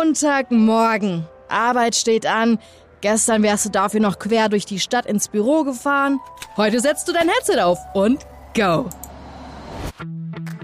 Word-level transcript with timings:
Montagmorgen. 0.00 1.26
Arbeit 1.48 1.94
steht 1.94 2.24
an. 2.24 2.58
Gestern 3.02 3.42
wärst 3.42 3.66
du 3.66 3.68
dafür 3.68 4.00
noch 4.00 4.18
quer 4.18 4.48
durch 4.48 4.64
die 4.64 4.80
Stadt 4.80 5.04
ins 5.04 5.28
Büro 5.28 5.62
gefahren. 5.62 6.20
Heute 6.56 6.80
setzt 6.80 7.06
du 7.06 7.12
dein 7.12 7.28
Headset 7.28 7.60
auf 7.60 7.78
und 7.92 8.24
go. 8.54 8.88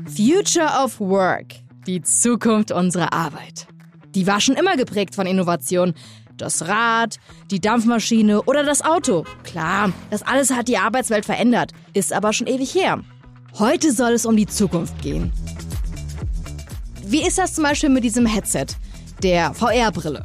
Future 0.07 0.83
of 0.83 0.99
Work. 1.01 1.55
Die 1.87 2.01
Zukunft 2.01 2.73
unserer 2.73 3.13
Arbeit. 3.13 3.67
Die 4.15 4.27
war 4.27 4.41
schon 4.41 4.55
immer 4.55 4.77
geprägt 4.77 5.15
von 5.15 5.27
Innovation. 5.27 5.93
Das 6.39 6.67
Rad, 6.67 7.19
die 7.51 7.61
Dampfmaschine 7.61 8.43
oder 8.43 8.65
das 8.65 8.83
Auto. 8.83 9.25
Klar, 9.45 9.93
das 10.11 10.23
alles 10.23 10.51
hat 10.51 10.69
die 10.69 10.79
Arbeitswelt 10.79 11.27
verändert, 11.27 11.73
ist 11.93 12.13
aber 12.13 12.33
schon 12.33 12.47
ewig 12.47 12.75
her. 12.75 13.03
Heute 13.59 13.93
soll 13.93 14.13
es 14.13 14.25
um 14.25 14.37
die 14.37 14.47
Zukunft 14.47 15.01
gehen. 15.03 15.31
Wie 17.05 17.27
ist 17.27 17.39
das 17.39 17.55
zum 17.55 17.65
Beispiel 17.65 17.89
mit 17.89 18.03
diesem 18.05 18.27
Headset, 18.27 18.67
der 19.23 19.55
VR-Brille? 19.55 20.25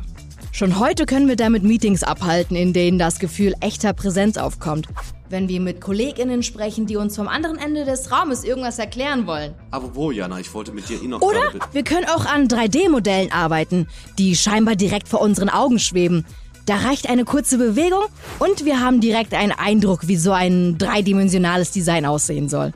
Schon 0.52 0.80
heute 0.80 1.06
können 1.06 1.28
wir 1.28 1.38
damit 1.38 1.64
Meetings 1.64 2.04
abhalten, 2.04 2.56
in 2.56 2.74
denen 2.74 3.00
das 3.00 3.20
Gefühl 3.20 3.54
echter 3.62 3.94
Präsenz 3.94 4.38
aufkommt. 4.38 4.88
Wenn 5.30 5.48
wir 5.48 5.62
mit 5.62 5.80
KollegInnen 5.80 6.44
sprechen, 6.44 6.88
die 6.88 6.98
uns 6.98 7.16
vom 7.16 7.30
anderen 7.30 7.58
Ende 7.58 7.86
des 7.86 8.12
Raumes 8.12 8.44
irgendwas 8.44 8.78
erklären 8.78 9.28
wollen. 9.28 9.54
Aber 9.72 9.96
wo, 9.96 10.12
Jana? 10.12 10.40
Ich 10.40 10.54
wollte 10.54 10.74
mit 10.74 10.90
dir 10.90 11.02
eh 11.02 11.08
noch 11.08 11.22
Oder 11.22 11.40
wir 11.72 11.84
können 11.84 12.06
auch 12.06 12.26
an 12.26 12.50
3D-Modellen 12.50 13.32
arbeiten, 13.32 13.88
die 14.18 14.36
scheinbar 14.36 14.76
direkt 14.76 15.08
vor 15.08 15.22
unseren 15.22 15.48
Augen 15.48 15.80
schweben. 15.80 16.26
Da 16.66 16.76
reicht 16.76 17.10
eine 17.10 17.24
kurze 17.24 17.58
Bewegung 17.58 18.04
und 18.40 18.66
wir 18.66 18.82
haben 18.82 19.00
direkt 19.00 19.34
einen 19.34 19.54
Eindruck, 19.54 20.08
wie 20.08 20.18
so 20.18 20.32
ein 20.32 20.78
dreidimensionales 20.78 21.72
Design 21.72 22.06
aussehen 22.06 22.50
soll. 22.50 22.74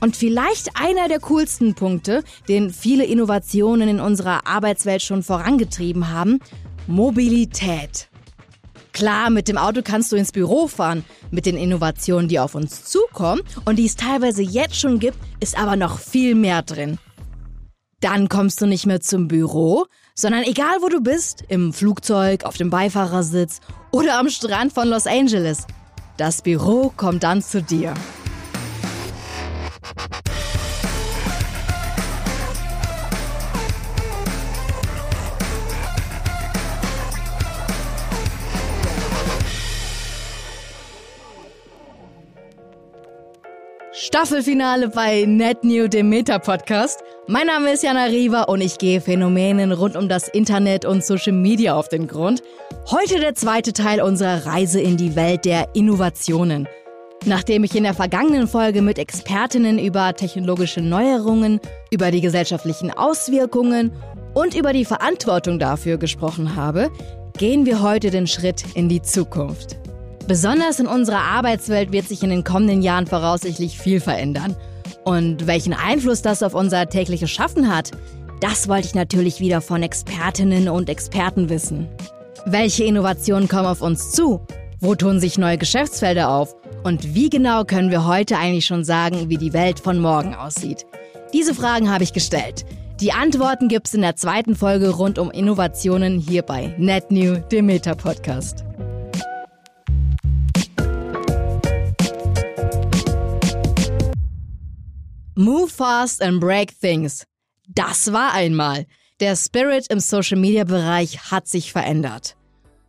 Und 0.00 0.16
vielleicht 0.16 0.70
einer 0.74 1.08
der 1.08 1.20
coolsten 1.20 1.74
Punkte, 1.74 2.24
den 2.48 2.70
viele 2.70 3.04
Innovationen 3.04 3.88
in 3.88 4.00
unserer 4.00 4.46
Arbeitswelt 4.46 5.02
schon 5.02 5.22
vorangetrieben 5.22 6.08
haben, 6.08 6.40
Mobilität. 6.86 8.08
Klar, 8.92 9.30
mit 9.30 9.46
dem 9.48 9.56
Auto 9.56 9.82
kannst 9.84 10.10
du 10.10 10.16
ins 10.16 10.32
Büro 10.32 10.66
fahren. 10.66 11.04
Mit 11.30 11.46
den 11.46 11.56
Innovationen, 11.56 12.28
die 12.28 12.40
auf 12.40 12.54
uns 12.54 12.84
zukommen 12.84 13.42
und 13.64 13.76
die 13.76 13.86
es 13.86 13.96
teilweise 13.96 14.42
jetzt 14.42 14.76
schon 14.76 14.98
gibt, 14.98 15.18
ist 15.38 15.58
aber 15.58 15.76
noch 15.76 15.98
viel 15.98 16.34
mehr 16.34 16.62
drin. 16.62 16.98
Dann 18.00 18.28
kommst 18.28 18.60
du 18.60 18.66
nicht 18.66 18.86
mehr 18.86 19.00
zum 19.00 19.28
Büro, 19.28 19.86
sondern 20.14 20.42
egal 20.42 20.76
wo 20.80 20.88
du 20.88 21.00
bist, 21.00 21.44
im 21.48 21.72
Flugzeug, 21.72 22.44
auf 22.44 22.56
dem 22.56 22.70
Beifahrersitz 22.70 23.60
oder 23.90 24.18
am 24.18 24.30
Strand 24.30 24.72
von 24.72 24.88
Los 24.88 25.06
Angeles. 25.06 25.66
Das 26.16 26.42
Büro 26.42 26.92
kommt 26.96 27.22
dann 27.22 27.42
zu 27.42 27.62
dir. 27.62 27.94
Staffelfinale 43.92 44.88
bei 44.88 45.24
NetNew, 45.26 45.88
dem 45.88 46.08
Meta-Podcast. 46.08 47.02
Mein 47.26 47.48
Name 47.48 47.72
ist 47.72 47.82
Jana 47.82 48.04
Riva 48.04 48.42
und 48.42 48.60
ich 48.60 48.78
gehe 48.78 49.00
Phänomenen 49.00 49.72
rund 49.72 49.96
um 49.96 50.08
das 50.08 50.28
Internet 50.28 50.84
und 50.84 51.04
Social 51.04 51.32
Media 51.32 51.74
auf 51.74 51.88
den 51.88 52.06
Grund. 52.06 52.42
Heute 52.90 53.18
der 53.18 53.34
zweite 53.34 53.72
Teil 53.72 54.00
unserer 54.00 54.46
Reise 54.46 54.80
in 54.80 54.96
die 54.96 55.16
Welt 55.16 55.44
der 55.44 55.68
Innovationen. 55.74 56.68
Nachdem 57.26 57.64
ich 57.64 57.74
in 57.74 57.82
der 57.82 57.92
vergangenen 57.92 58.48
Folge 58.48 58.80
mit 58.80 58.98
Expertinnen 58.98 59.78
über 59.78 60.14
technologische 60.14 60.80
Neuerungen, 60.80 61.60
über 61.90 62.10
die 62.10 62.22
gesellschaftlichen 62.22 62.90
Auswirkungen 62.90 63.92
und 64.32 64.54
über 64.54 64.72
die 64.72 64.86
Verantwortung 64.86 65.58
dafür 65.58 65.98
gesprochen 65.98 66.56
habe, 66.56 66.90
gehen 67.36 67.66
wir 67.66 67.82
heute 67.82 68.10
den 68.10 68.26
Schritt 68.26 68.64
in 68.74 68.88
die 68.88 69.02
Zukunft. 69.02 69.78
Besonders 70.26 70.80
in 70.80 70.86
unserer 70.86 71.20
Arbeitswelt 71.20 71.92
wird 71.92 72.08
sich 72.08 72.22
in 72.22 72.30
den 72.30 72.44
kommenden 72.44 72.80
Jahren 72.80 73.06
voraussichtlich 73.06 73.78
viel 73.78 74.00
verändern. 74.00 74.56
Und 75.04 75.46
welchen 75.46 75.74
Einfluss 75.74 76.22
das 76.22 76.42
auf 76.42 76.54
unser 76.54 76.88
tägliches 76.88 77.30
Schaffen 77.30 77.74
hat, 77.74 77.90
das 78.40 78.68
wollte 78.68 78.86
ich 78.86 78.94
natürlich 78.94 79.40
wieder 79.40 79.60
von 79.60 79.82
Expertinnen 79.82 80.68
und 80.70 80.88
Experten 80.88 81.50
wissen. 81.50 81.88
Welche 82.46 82.84
Innovationen 82.84 83.48
kommen 83.48 83.66
auf 83.66 83.82
uns 83.82 84.12
zu? 84.12 84.40
Wo 84.82 84.94
tun 84.94 85.20
sich 85.20 85.36
neue 85.36 85.58
Geschäftsfelder 85.58 86.30
auf? 86.30 86.56
Und 86.84 87.14
wie 87.14 87.28
genau 87.28 87.64
können 87.64 87.90
wir 87.90 88.06
heute 88.06 88.38
eigentlich 88.38 88.64
schon 88.64 88.82
sagen, 88.82 89.28
wie 89.28 89.36
die 89.36 89.52
Welt 89.52 89.78
von 89.78 89.98
morgen 89.98 90.34
aussieht? 90.34 90.86
Diese 91.34 91.54
Fragen 91.54 91.90
habe 91.90 92.02
ich 92.02 92.14
gestellt. 92.14 92.64
Die 92.98 93.12
Antworten 93.12 93.68
gibt's 93.68 93.92
in 93.92 94.00
der 94.00 94.16
zweiten 94.16 94.56
Folge 94.56 94.88
rund 94.88 95.18
um 95.18 95.30
Innovationen 95.30 96.18
hier 96.18 96.40
bei 96.40 96.74
NetNew, 96.78 97.40
dem 97.52 97.66
Meta-Podcast. 97.66 98.64
Move 105.34 105.68
fast 105.68 106.22
and 106.22 106.40
break 106.40 106.72
things. 106.80 107.26
Das 107.68 108.14
war 108.14 108.32
einmal. 108.32 108.86
Der 109.20 109.36
Spirit 109.36 109.88
im 109.90 110.00
Social-Media-Bereich 110.00 111.30
hat 111.30 111.48
sich 111.48 111.70
verändert. 111.70 112.34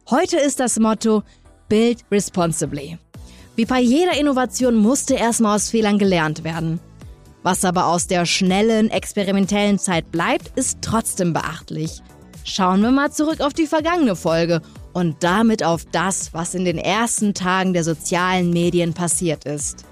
Heute 0.10 0.38
ist 0.38 0.60
das 0.60 0.80
Motto 0.80 1.24
Build 1.72 2.04
responsibly. 2.12 2.98
Wie 3.56 3.64
bei 3.64 3.80
jeder 3.80 4.20
Innovation 4.20 4.76
musste 4.76 5.14
erstmal 5.14 5.56
aus 5.56 5.70
Fehlern 5.70 5.98
gelernt 5.98 6.44
werden. 6.44 6.82
Was 7.44 7.64
aber 7.64 7.86
aus 7.86 8.08
der 8.08 8.26
schnellen, 8.26 8.92
experimentellen 8.92 9.80
Zeit 9.80 10.12
bleibt, 10.12 10.52
ist 10.58 10.80
trotzdem 10.82 11.32
beachtlich. 11.32 12.02
Schauen 12.44 12.82
wir 12.82 12.92
mal 12.92 13.14
zurück 13.14 13.40
auf 13.40 13.54
die 13.54 13.68
vergangene 13.68 14.18
Folge 14.18 14.62
und 14.92 15.24
damit 15.24 15.64
auf 15.64 15.86
das, 15.90 16.34
was 16.34 16.56
in 16.56 16.66
den 16.66 16.78
ersten 16.78 17.34
Tagen 17.34 17.72
der 17.72 17.86
sozialen 17.86 18.50
Medien 18.50 18.94
passiert 18.94 19.46
ist. 19.46 19.86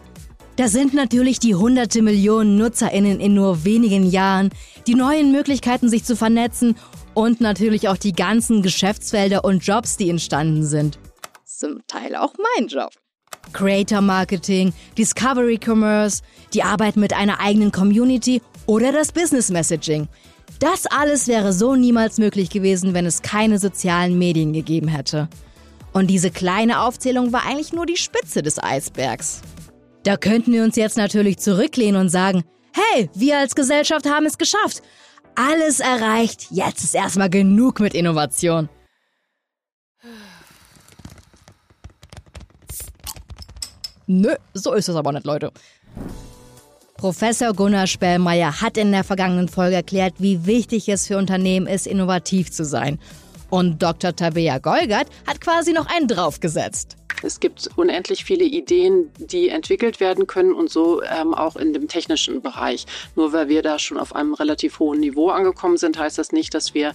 Da 0.58 0.68
sind 0.68 0.94
natürlich 0.94 1.40
die 1.40 1.56
hunderte 1.56 2.02
Millionen 2.02 2.58
NutzerInnen 2.58 3.22
in 3.22 3.36
nur 3.36 3.64
wenigen 3.64 4.04
Jahren, 4.04 4.50
die 4.86 4.96
neuen 4.96 5.32
Möglichkeiten, 5.32 5.88
sich 5.88 6.04
zu 6.04 6.18
vernetzen 6.18 6.76
und 7.14 7.40
natürlich 7.40 7.88
auch 7.88 7.96
die 7.96 8.12
ganzen 8.12 8.64
Geschäftsfelder 8.64 9.46
und 9.46 9.66
Jobs, 9.66 9.96
die 9.96 10.10
entstanden 10.10 10.66
sind. 10.66 11.00
Zum 11.60 11.86
Teil 11.88 12.16
auch 12.16 12.36
mein 12.56 12.68
Job. 12.68 12.92
Creator 13.52 14.00
Marketing, 14.00 14.72
Discovery 14.98 15.60
Commerce, 15.62 16.22
die 16.54 16.64
Arbeit 16.64 16.96
mit 16.96 17.12
einer 17.12 17.42
eigenen 17.42 17.74
Community 17.74 18.42
oder 18.66 18.94
das 18.94 19.12
Business 19.12 19.50
Messaging. 19.50 20.08
Das 20.62 20.86
alles 20.86 21.28
wäre 21.28 21.52
so 21.52 21.76
niemals 21.76 22.18
möglich 22.18 22.50
gewesen, 22.50 22.94
wenn 22.94 23.06
es 23.06 23.24
keine 23.24 23.60
sozialen 23.60 24.18
Medien 24.18 24.54
gegeben 24.54 24.88
hätte. 24.88 25.28
Und 25.92 26.08
diese 26.08 26.32
kleine 26.32 26.80
Aufzählung 26.80 27.34
war 27.34 27.46
eigentlich 27.46 27.74
nur 27.74 27.86
die 27.86 27.98
Spitze 27.98 28.42
des 28.42 28.58
Eisbergs. 28.64 29.42
Da 30.04 30.16
könnten 30.16 30.54
wir 30.54 30.64
uns 30.64 30.78
jetzt 30.78 30.96
natürlich 30.96 31.40
zurücklehnen 31.40 32.00
und 32.00 32.08
sagen, 32.08 32.46
hey, 32.72 33.10
wir 33.16 33.38
als 33.38 33.54
Gesellschaft 33.54 34.10
haben 34.10 34.26
es 34.26 34.38
geschafft. 34.38 34.82
Alles 35.36 35.82
erreicht, 35.82 36.48
jetzt 36.52 36.86
ist 36.86 36.96
erstmal 36.96 37.30
genug 37.30 37.82
mit 37.82 37.96
Innovation. 37.96 38.70
Nö, 44.12 44.34
so 44.56 44.74
ist 44.74 44.90
es 44.90 44.96
aber 44.96 45.12
nicht, 45.12 45.28
Leute. 45.28 45.52
Professor 46.98 47.54
Gunnar 47.54 47.86
Spellmeier 47.86 48.60
hat 48.60 48.76
in 48.76 48.92
der 48.92 49.04
vergangenen 49.04 49.48
Folge 49.48 49.76
erklärt, 49.76 50.16
wie 50.18 50.48
wichtig 50.48 50.90
es 50.90 51.06
für 51.06 51.18
Unternehmen 51.20 51.68
ist, 51.68 51.86
innovativ 51.86 52.52
zu 52.52 52.66
sein. 52.66 52.98
Und 53.50 53.82
Dr. 53.82 54.16
Tabea 54.16 54.60
Golgert 54.60 55.08
hat 55.28 55.42
quasi 55.42 55.74
noch 55.74 55.88
einen 55.88 56.08
draufgesetzt. 56.08 56.96
Es 57.22 57.40
gibt 57.40 57.70
unendlich 57.76 58.24
viele 58.24 58.46
Ideen, 58.46 59.12
die 59.18 59.50
entwickelt 59.50 60.00
werden 60.00 60.26
können 60.26 60.54
und 60.54 60.70
so 60.70 61.02
ähm, 61.04 61.34
auch 61.34 61.58
in 61.58 61.74
dem 61.74 61.88
technischen 61.88 62.42
Bereich. 62.42 62.86
Nur 63.16 63.34
weil 63.34 63.50
wir 63.50 63.62
da 63.62 63.78
schon 63.78 63.98
auf 63.98 64.16
einem 64.16 64.34
relativ 64.34 64.80
hohen 64.80 65.02
Niveau 65.02 65.30
angekommen 65.30 65.78
sind, 65.78 65.98
heißt 65.98 66.18
das 66.18 66.32
nicht, 66.32 66.54
dass 66.54 66.74
wir 66.74 66.94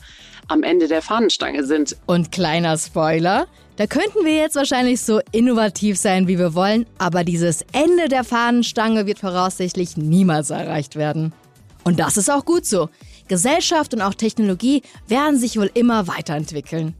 am 0.49 0.63
Ende 0.63 0.89
der 0.89 1.03
Fahnenstange 1.03 1.65
sind. 1.65 1.97
Und 2.07 2.33
kleiner 2.33 2.79
Spoiler, 2.79 3.47
da 3.77 3.87
könnten 3.87 4.25
wir 4.25 4.37
jetzt 4.37 4.57
wahrscheinlich 4.57 5.03
so 5.03 5.21
innovativ 5.33 5.99
sein, 5.99 6.27
wie 6.27 6.39
wir 6.39 6.55
wollen, 6.55 6.87
aber 6.97 7.25
dieses 7.25 7.63
Ende 7.73 8.09
der 8.09 8.25
Fahnenstange 8.25 9.07
wird 9.07 9.19
voraussichtlich 9.19 9.97
niemals 9.97 10.51
erreicht 10.51 10.97
werden. 10.97 11.33
Und 11.83 12.01
das 12.01 12.17
ist 12.17 12.31
auch 12.31 12.47
gut 12.47 12.65
so. 12.65 12.89
Gesellschaft 13.29 13.95
und 13.95 14.03
auch 14.03 14.15
Technologie 14.15 14.83
werden 15.09 15.39
sich 15.39 15.59
wohl 15.59 15.71
immer 15.75 16.07
weiterentwickeln. 16.07 16.95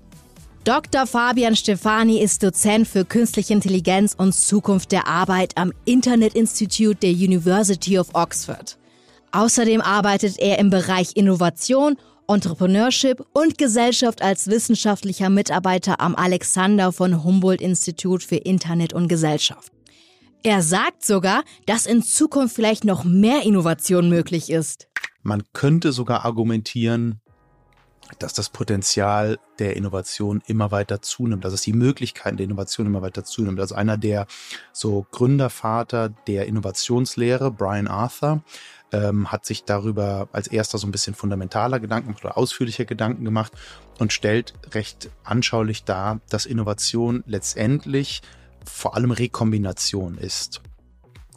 Dr. 0.65 1.07
Fabian 1.07 1.57
Stefani 1.57 2.21
ist 2.21 2.43
Dozent 2.43 2.89
für 2.89 3.05
Künstliche 3.05 3.53
Intelligenz 3.53 4.15
und 4.17 4.35
Zukunft 4.35 4.93
der 4.93 5.07
Arbeit 5.07 5.59
am 5.59 5.73
Internet 5.85 6.35
Institute 6.35 6.97
der 6.97 7.11
University 7.11 7.99
of 7.99 8.15
Oxford. 8.15 8.79
Außerdem 9.33 9.83
arbeitet 9.83 10.39
er 10.39 10.59
im 10.59 10.71
Bereich 10.71 11.17
Innovation, 11.17 11.99
Entrepreneurship 12.29 13.27
und 13.35 13.59
Gesellschaft 13.59 14.23
als 14.23 14.47
wissenschaftlicher 14.47 15.29
Mitarbeiter 15.29 16.01
am 16.01 16.15
Alexander 16.15 16.93
von 16.93 17.25
Humboldt 17.25 17.61
Institut 17.61 18.23
für 18.23 18.37
Internet 18.37 18.95
und 18.95 19.09
Gesellschaft. 19.09 19.71
Er 20.43 20.63
sagt 20.63 21.05
sogar, 21.05 21.43
dass 21.67 21.85
in 21.85 22.03
Zukunft 22.03 22.55
vielleicht 22.55 22.85
noch 22.85 23.05
mehr 23.05 23.43
Innovation 23.43 24.09
möglich 24.09 24.51
ist. 24.51 24.89
Man 25.25 25.43
könnte 25.55 25.91
sogar 25.93 26.25
argumentieren, 26.27 27.21
dass 28.19 28.35
das 28.35 28.51
Potenzial 28.51 29.39
der 29.59 29.75
Innovation 29.75 30.43
immer 30.47 30.71
weiter 30.71 31.01
zunimmt, 31.01 31.45
dass 31.45 31.55
es 31.55 31.63
die 31.63 31.73
Möglichkeiten 31.73 32.37
der 32.37 32.45
Innovation 32.45 32.87
immer 32.87 33.01
weiter 33.01 33.25
zunimmt. 33.25 33.59
Also 33.59 33.75
einer 33.75 33.97
der 33.97 34.27
so 34.73 35.07
Gründervater 35.11 36.11
der 36.11 36.47
Innovationslehre, 36.47 37.51
Brian 37.51 37.89
Arthur, 37.89 38.43
ähm, 38.93 39.33
hat 39.33 39.47
sich 39.47 39.65
darüber 39.65 40.29
als 40.33 40.47
erster 40.47 40.77
so 40.77 40.87
ein 40.87 40.93
bisschen 40.93 41.15
fundamentaler 41.15 41.81
Gedanken 41.81 42.15
oder 42.21 42.37
ausführlicher 42.37 42.85
Gedanken 42.85 43.25
gemacht 43.25 43.53
und 43.99 44.13
stellt 44.13 44.53
recht 44.73 45.11
anschaulich 45.25 45.85
dar, 45.85 46.21
dass 46.29 46.45
Innovation 46.45 47.25
letztendlich 47.27 48.21
vor 48.65 48.95
allem 48.95 49.11
Rekombination 49.11 50.19
ist. 50.19 50.61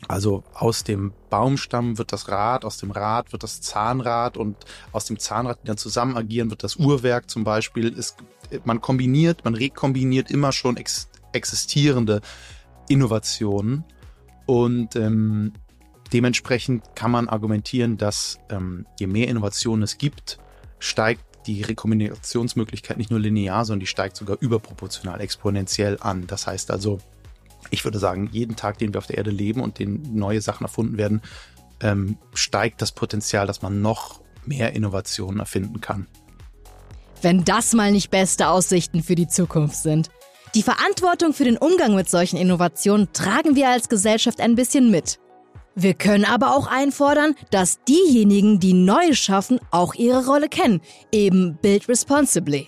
Also 0.07 0.43
aus 0.53 0.83
dem 0.83 1.11
Baumstamm 1.29 1.97
wird 1.97 2.13
das 2.13 2.29
Rad, 2.29 2.65
aus 2.65 2.77
dem 2.77 2.91
Rad 2.91 3.31
wird 3.31 3.43
das 3.43 3.61
Zahnrad 3.61 4.37
und 4.37 4.55
aus 4.91 5.05
dem 5.05 5.17
Zahnrad, 5.17 5.59
die 5.63 5.67
dann 5.67 5.77
zusammen 5.77 6.15
agieren, 6.15 6.49
wird 6.49 6.63
das 6.63 6.75
Uhrwerk 6.75 7.29
zum 7.29 7.43
Beispiel. 7.43 7.87
Ist, 7.87 8.17
man 8.63 8.79
kombiniert, 8.79 9.43
man 9.43 9.55
rekombiniert 9.55 10.29
immer 10.29 10.51
schon 10.51 10.77
ex 10.77 11.09
existierende 11.33 12.21
Innovationen 12.87 13.83
und 14.45 14.95
ähm, 14.95 15.51
dementsprechend 16.13 16.95
kann 16.95 17.11
man 17.11 17.27
argumentieren, 17.27 17.97
dass 17.97 18.39
ähm, 18.49 18.85
je 18.97 19.07
mehr 19.07 19.27
Innovationen 19.27 19.83
es 19.83 19.97
gibt, 19.97 20.39
steigt 20.79 21.21
die 21.47 21.61
Rekombinationsmöglichkeit 21.61 22.97
nicht 22.97 23.11
nur 23.11 23.19
linear, 23.19 23.65
sondern 23.65 23.81
die 23.81 23.87
steigt 23.87 24.15
sogar 24.17 24.37
überproportional 24.39 25.21
exponentiell 25.21 25.97
an. 25.99 26.27
Das 26.27 26.47
heißt 26.47 26.71
also, 26.71 26.99
ich 27.71 27.83
würde 27.83 27.99
sagen, 27.99 28.29
jeden 28.31 28.55
Tag, 28.55 28.77
den 28.77 28.93
wir 28.93 28.99
auf 28.99 29.07
der 29.07 29.17
Erde 29.17 29.31
leben 29.31 29.61
und 29.61 29.79
den 29.79 30.15
neue 30.15 30.41
Sachen 30.41 30.65
erfunden 30.65 30.97
werden, 30.97 31.21
ähm, 31.81 32.17
steigt 32.33 32.81
das 32.81 32.91
Potenzial, 32.91 33.47
dass 33.47 33.61
man 33.61 33.81
noch 33.81 34.21
mehr 34.45 34.73
Innovationen 34.73 35.39
erfinden 35.39 35.81
kann. 35.81 36.07
Wenn 37.21 37.43
das 37.43 37.73
mal 37.73 37.91
nicht 37.91 38.09
beste 38.09 38.47
Aussichten 38.47 39.03
für 39.03 39.15
die 39.15 39.27
Zukunft 39.27 39.75
sind. 39.75 40.09
Die 40.55 40.63
Verantwortung 40.63 41.33
für 41.33 41.43
den 41.43 41.57
Umgang 41.57 41.95
mit 41.95 42.09
solchen 42.09 42.37
Innovationen 42.37 43.11
tragen 43.11 43.55
wir 43.55 43.69
als 43.69 43.89
Gesellschaft 43.89 44.39
ein 44.39 44.55
bisschen 44.55 44.91
mit. 44.91 45.19
Wir 45.75 45.93
können 45.93 46.25
aber 46.25 46.55
auch 46.55 46.67
einfordern, 46.67 47.35
dass 47.51 47.83
diejenigen, 47.83 48.59
die 48.59 48.73
Neues 48.73 49.19
schaffen, 49.19 49.59
auch 49.69 49.93
ihre 49.93 50.25
Rolle 50.25 50.49
kennen, 50.49 50.81
eben 51.11 51.57
Build 51.61 51.87
Responsibly. 51.87 52.67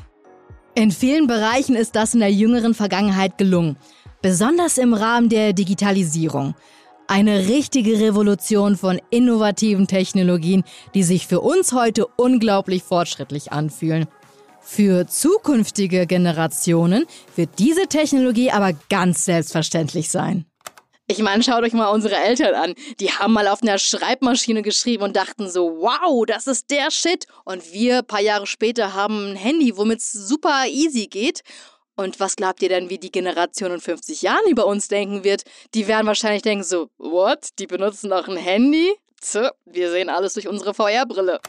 In 0.75 0.91
vielen 0.91 1.25
Bereichen 1.25 1.75
ist 1.75 1.95
das 1.95 2.13
in 2.13 2.19
der 2.19 2.31
jüngeren 2.31 2.73
Vergangenheit 2.75 3.37
gelungen 3.37 3.77
besonders 4.21 4.77
im 4.77 4.93
Rahmen 4.93 5.29
der 5.29 5.53
Digitalisierung. 5.53 6.55
Eine 7.07 7.47
richtige 7.47 7.99
Revolution 7.99 8.77
von 8.77 9.01
innovativen 9.09 9.87
Technologien, 9.87 10.63
die 10.93 11.03
sich 11.03 11.25
für 11.25 11.41
uns 11.41 11.73
heute 11.73 12.05
unglaublich 12.17 12.83
fortschrittlich 12.83 13.51
anfühlen. 13.51 14.07
Für 14.61 15.07
zukünftige 15.07 16.05
Generationen 16.05 17.05
wird 17.35 17.49
diese 17.57 17.87
Technologie 17.87 18.51
aber 18.51 18.73
ganz 18.89 19.25
selbstverständlich 19.25 20.11
sein. 20.11 20.45
Ich 21.07 21.17
meine, 21.23 21.41
schaut 21.41 21.63
euch 21.63 21.73
mal 21.73 21.87
unsere 21.87 22.15
Eltern 22.17 22.53
an. 22.53 22.75
Die 22.99 23.09
haben 23.09 23.33
mal 23.33 23.47
auf 23.47 23.63
einer 23.63 23.79
Schreibmaschine 23.79 24.61
geschrieben 24.61 25.01
und 25.01 25.15
dachten 25.15 25.49
so, 25.49 25.77
wow, 25.79 26.23
das 26.27 26.45
ist 26.45 26.69
der 26.69 26.91
Shit. 26.91 27.25
Und 27.45 27.73
wir, 27.73 28.03
paar 28.03 28.21
Jahre 28.21 28.45
später, 28.45 28.93
haben 28.93 29.31
ein 29.31 29.35
Handy, 29.35 29.75
womit 29.75 30.01
es 30.01 30.11
super 30.11 30.65
easy 30.67 31.07
geht. 31.07 31.41
Und 31.99 32.21
was 32.21 32.37
glaubt 32.37 32.61
ihr 32.61 32.69
denn, 32.69 32.89
wie 32.89 32.97
die 32.97 33.11
Generation 33.11 33.73
in 33.73 33.81
50 33.81 34.21
Jahren 34.21 34.49
über 34.49 34.65
uns 34.65 34.87
denken 34.87 35.25
wird? 35.25 35.43
Die 35.73 35.89
werden 35.89 36.07
wahrscheinlich 36.07 36.43
denken 36.43 36.63
so, 36.63 36.87
what? 36.97 37.49
Die 37.59 37.67
benutzen 37.67 38.09
doch 38.09 38.25
ein 38.29 38.37
Handy? 38.37 38.93
Tja, 39.19 39.51
wir 39.65 39.91
sehen 39.91 40.07
alles 40.07 40.35
durch 40.35 40.47
unsere 40.47 40.73
VR-Brille. 40.73 41.41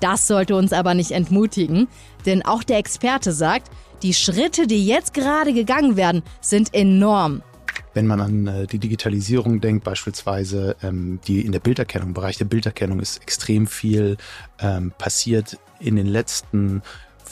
Das 0.00 0.26
sollte 0.26 0.56
uns 0.56 0.74
aber 0.74 0.92
nicht 0.92 1.12
entmutigen, 1.12 1.88
denn 2.26 2.44
auch 2.44 2.62
der 2.62 2.76
Experte 2.76 3.32
sagt, 3.32 3.70
die 4.02 4.12
Schritte, 4.12 4.66
die 4.66 4.86
jetzt 4.86 5.14
gerade 5.14 5.54
gegangen 5.54 5.96
werden, 5.96 6.22
sind 6.42 6.74
enorm. 6.74 7.42
Wenn 7.94 8.06
man 8.06 8.20
an 8.20 8.46
äh, 8.46 8.66
die 8.66 8.80
Digitalisierung 8.80 9.62
denkt, 9.62 9.84
beispielsweise 9.84 10.76
ähm, 10.82 11.18
die 11.26 11.46
in 11.46 11.52
der 11.52 11.60
Bilderkennung, 11.60 12.08
im 12.08 12.14
Bereich 12.14 12.36
der 12.36 12.44
Bilderkennung 12.44 13.00
ist 13.00 13.22
extrem 13.22 13.66
viel 13.66 14.18
ähm, 14.58 14.92
passiert 14.98 15.56
in 15.80 15.96
den 15.96 16.06
letzten 16.06 16.82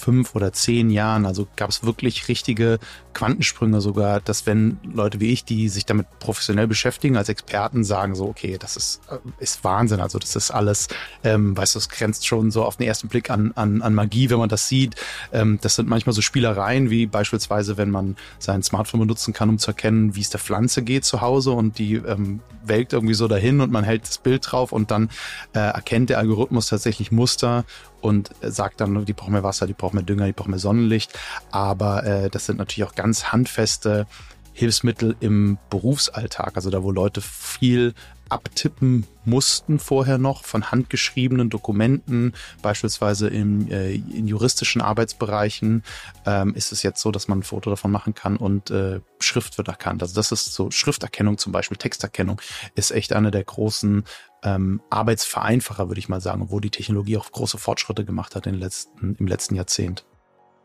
fünf 0.03 0.35
oder 0.35 0.53
zehn 0.53 0.91
Jahren. 0.91 1.27
Also 1.27 1.47
gab 1.55 1.71
es 1.71 1.85
wirklich 1.85 2.29
richtige 2.29 2.79
Quantensprünge 3.15 3.81
sogar, 3.81 4.21
dass 4.21 4.47
wenn 4.47 4.79
Leute 4.83 5.21
wie 5.21 5.33
ich, 5.33 5.45
die 5.45 5.69
sich 5.69 5.87
damit 5.87 6.07
professionell 6.19 6.67
beschäftigen, 6.67 7.17
als 7.17 7.29
Experten 7.29 7.85
sagen 7.85 8.15
so, 8.15 8.27
okay, 8.27 8.57
das 8.59 8.77
ist, 8.77 9.01
äh, 9.11 9.19
ist 9.39 9.63
Wahnsinn. 9.63 10.01
Also 10.01 10.19
das 10.19 10.35
ist 10.35 10.51
alles, 10.51 10.89
ähm, 11.23 11.57
weißt 11.57 11.77
du, 11.77 11.79
es 11.79 11.89
grenzt 11.89 12.27
schon 12.27 12.51
so 12.51 12.65
auf 12.65 12.77
den 12.77 12.87
ersten 12.87 13.09
Blick 13.09 13.31
an, 13.31 13.53
an, 13.55 13.81
an 13.81 13.95
Magie, 13.95 14.29
wenn 14.31 14.39
man 14.39 14.49
das 14.49 14.69
sieht. 14.69 14.97
Ähm, 15.33 15.59
das 15.63 15.77
sind 15.77 15.89
manchmal 15.89 16.15
so 16.15 16.21
Spielereien, 16.21 16.91
wie 16.91 17.07
beispielsweise, 17.07 17.77
wenn 17.77 17.91
man 17.91 18.17
sein 18.39 18.63
Smartphone 18.63 19.01
benutzen 19.01 19.33
kann, 19.33 19.49
um 19.49 19.59
zu 19.59 19.71
erkennen, 19.71 20.17
wie 20.17 20.21
es 20.21 20.31
der 20.31 20.41
Pflanze 20.41 20.83
geht 20.83 21.05
zu 21.05 21.21
Hause 21.21 21.53
und 21.53 21.79
die 21.79 21.95
ähm, 21.95 22.41
welkt 22.65 22.93
irgendwie 22.93 23.15
so 23.15 23.29
dahin 23.29 23.61
und 23.61 23.71
man 23.71 23.85
hält 23.85 24.03
das 24.03 24.19
Bild 24.19 24.51
drauf 24.51 24.73
und 24.73 24.91
dann 24.91 25.11
äh, 25.55 25.59
erkennt 25.59 26.11
der 26.11 26.19
Algorithmus 26.19 26.67
tatsächlich 26.67 27.13
Muster 27.13 27.65
und 28.03 28.31
sagt 28.43 28.81
dann, 28.81 29.05
die 29.05 29.13
brauchen 29.13 29.33
mehr 29.33 29.43
Wasser, 29.43 29.67
die 29.67 29.73
brauchen 29.73 29.97
mehr 29.97 30.05
Dünger, 30.05 30.27
die 30.27 30.33
brauchen 30.33 30.51
mehr 30.51 30.59
Sonnenlicht. 30.59 31.19
Aber 31.51 32.05
äh, 32.05 32.29
das 32.29 32.47
sind 32.47 32.59
natürlich 32.59 32.89
auch 32.89 32.95
ganz 32.95 33.33
handfeste 33.33 34.07
Hilfsmittel 34.53 35.17
im 35.21 35.57
Berufsalltag, 35.71 36.57
also 36.57 36.69
da, 36.69 36.83
wo 36.83 36.91
Leute 36.91 37.23
viel 37.23 37.95
abtippen 38.29 39.07
mussten 39.25 39.79
vorher 39.79 40.17
noch 40.17 40.45
von 40.45 40.71
handgeschriebenen 40.71 41.51
Dokumenten, 41.51 42.33
beispielsweise 42.63 43.29
im, 43.29 43.71
äh, 43.71 43.93
in 43.93 44.27
juristischen 44.27 44.81
Arbeitsbereichen, 44.81 45.85
ähm, 46.25 46.55
ist 46.55 46.73
es 46.73 46.83
jetzt 46.83 47.03
so, 47.03 47.11
dass 47.11 47.29
man 47.29 47.41
ein 47.41 47.43
Foto 47.43 47.69
davon 47.69 47.91
machen 47.91 48.15
kann 48.15 48.39
und 48.39 48.71
äh, 48.71 49.01
Schrift 49.21 49.59
wird 49.59 49.69
erkannt. 49.69 50.03
Also 50.03 50.15
das 50.15 50.33
ist 50.33 50.55
so 50.55 50.71
Schrifterkennung 50.71 51.37
zum 51.37 51.53
Beispiel, 51.53 51.77
Texterkennung 51.77 52.41
ist 52.75 52.91
echt 52.91 53.13
eine 53.13 53.31
der 53.31 53.45
großen 53.45 54.05
ähm, 54.43 54.81
Arbeitsvereinfacher, 54.91 55.89
würde 55.89 55.99
ich 55.99 56.09
mal 56.09 56.21
sagen, 56.21 56.51
wo 56.51 56.61
die 56.61 56.71
Technologie 56.71 57.17
auch 57.17 57.31
große 57.31 57.59
Fortschritte 57.59 58.05
gemacht 58.05 58.35
hat 58.35 58.47
in 58.47 58.55
letzten, 58.55 59.17
im 59.19 59.27
letzten 59.27 59.55
Jahrzehnt. 59.55 60.05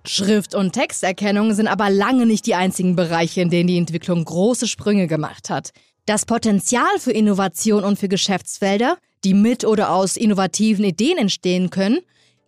Schrift- 0.05 0.55
und 0.55 0.71
Texterkennung 0.71 1.53
sind 1.53 1.67
aber 1.67 1.89
lange 1.89 2.25
nicht 2.25 2.45
die 2.45 2.55
einzigen 2.55 2.95
Bereiche, 2.95 3.41
in 3.41 3.49
denen 3.49 3.67
die 3.67 3.77
Entwicklung 3.77 4.23
große 4.23 4.67
Sprünge 4.67 5.07
gemacht 5.07 5.49
hat. 5.49 5.71
Das 6.05 6.25
Potenzial 6.25 6.99
für 6.99 7.11
Innovation 7.11 7.83
und 7.83 7.99
für 7.99 8.07
Geschäftsfelder, 8.07 8.97
die 9.23 9.33
mit 9.33 9.65
oder 9.65 9.91
aus 9.91 10.15
innovativen 10.15 10.85
Ideen 10.85 11.17
entstehen 11.17 11.69
können, 11.69 11.99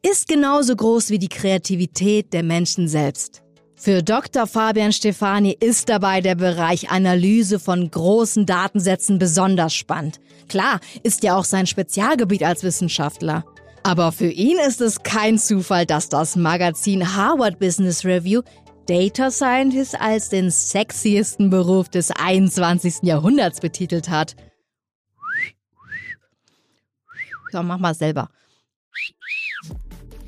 ist 0.02 0.30
genauso 0.30 0.76
groß 0.76 1.10
wie 1.10 1.20
die 1.20 1.28
Kreativität 1.28 2.32
der 2.32 2.44
Menschen 2.44 2.88
selbst. 2.88 3.44
Für 3.82 4.04
Dr. 4.04 4.46
Fabian 4.46 4.92
Stefani 4.92 5.56
ist 5.58 5.88
dabei 5.88 6.20
der 6.20 6.36
Bereich 6.36 6.90
Analyse 6.92 7.60
von 7.60 7.90
großen 7.90 8.46
Datensätzen 8.46 9.20
besonders 9.20 9.74
spannend. 9.74 10.20
Klar, 10.50 10.82
ist 11.04 11.24
ja 11.24 11.38
auch 11.38 11.46
sein 11.46 11.66
Spezialgebiet 11.66 12.44
als 12.44 12.64
Wissenschaftler. 12.64 13.46
Aber 13.84 14.12
für 14.12 14.28
ihn 14.28 14.58
ist 14.68 14.82
es 14.82 15.02
kein 15.04 15.38
Zufall, 15.38 15.86
dass 15.86 16.10
das 16.10 16.36
Magazin 16.36 17.16
Harvard 17.16 17.58
Business 17.58 18.04
Review 18.04 18.42
Data 18.86 19.32
Scientist 19.32 19.98
als 20.02 20.28
den 20.28 20.52
sexiesten 20.52 21.50
Beruf 21.50 21.88
des 21.88 22.12
21. 22.12 23.04
Jahrhunderts 23.04 23.62
betitelt 23.62 24.10
hat. 24.10 24.36
Ja, 27.54 27.64
mach 27.64 27.78
mal 27.78 27.96
selber. 27.96 28.30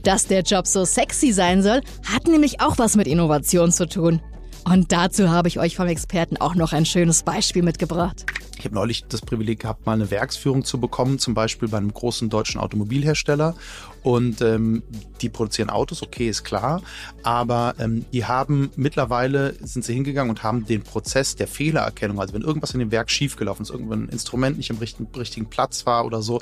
Dass 0.04 0.26
der 0.26 0.42
Job 0.42 0.68
so 0.68 0.86
sexy 0.86 1.32
sein 1.32 1.62
soll, 1.62 1.82
hat 2.06 2.28
nämlich 2.28 2.62
auch 2.62 2.78
was 2.78 2.96
mit 2.96 3.08
Innovation 3.08 3.72
zu 3.72 3.88
tun. 3.88 4.22
Und 4.64 4.92
dazu 4.92 5.30
habe 5.30 5.48
ich 5.48 5.60
euch 5.60 5.76
vom 5.76 5.88
Experten 5.88 6.38
auch 6.38 6.56
noch 6.56 6.74
ein 6.74 6.86
schönes 6.86 7.24
Beispiel 7.24 7.64
mitgebracht. 7.64 8.26
Ich 8.58 8.66
habe 8.66 8.76
neulich 8.76 9.06
das 9.06 9.22
Privileg 9.22 9.62
gehabt, 9.62 9.88
mal 9.88 9.94
eine 9.94 10.12
Werksführung 10.12 10.64
zu 10.64 10.80
bekommen, 10.80 11.18
zum 11.18 11.34
Beispiel 11.34 11.68
bei 11.68 11.78
einem 11.78 11.92
großen 11.92 12.30
deutschen 12.30 12.62
Automobilhersteller. 12.62 13.56
Und 14.04 14.42
ähm, 14.42 14.84
die 15.22 15.30
produzieren 15.30 15.72
Autos, 15.72 16.04
okay, 16.04 16.30
ist 16.30 16.44
klar. 16.44 16.84
Aber 17.24 17.74
ähm, 17.80 18.06
die 18.14 18.26
haben 18.26 18.70
mittlerweile 18.76 19.56
sind 19.62 19.84
sie 19.84 19.96
hingegangen 19.96 20.30
und 20.30 20.44
haben 20.44 20.66
den 20.68 20.84
Prozess 20.84 21.36
der 21.36 21.48
Fehlererkennung, 21.48 22.20
also 22.20 22.36
wenn 22.36 22.44
irgendwas 22.44 22.74
in 22.76 22.80
dem 22.80 22.92
Werk 22.92 23.10
schiefgelaufen 23.10 23.64
ist, 23.64 23.72
irgendwann 23.72 24.04
ein 24.04 24.10
Instrument 24.10 24.58
nicht 24.58 24.70
im 24.70 24.78
richtigen, 24.78 25.08
richtigen 25.16 25.48
Platz 25.48 25.88
war 25.88 26.06
oder 26.06 26.22
so, 26.22 26.40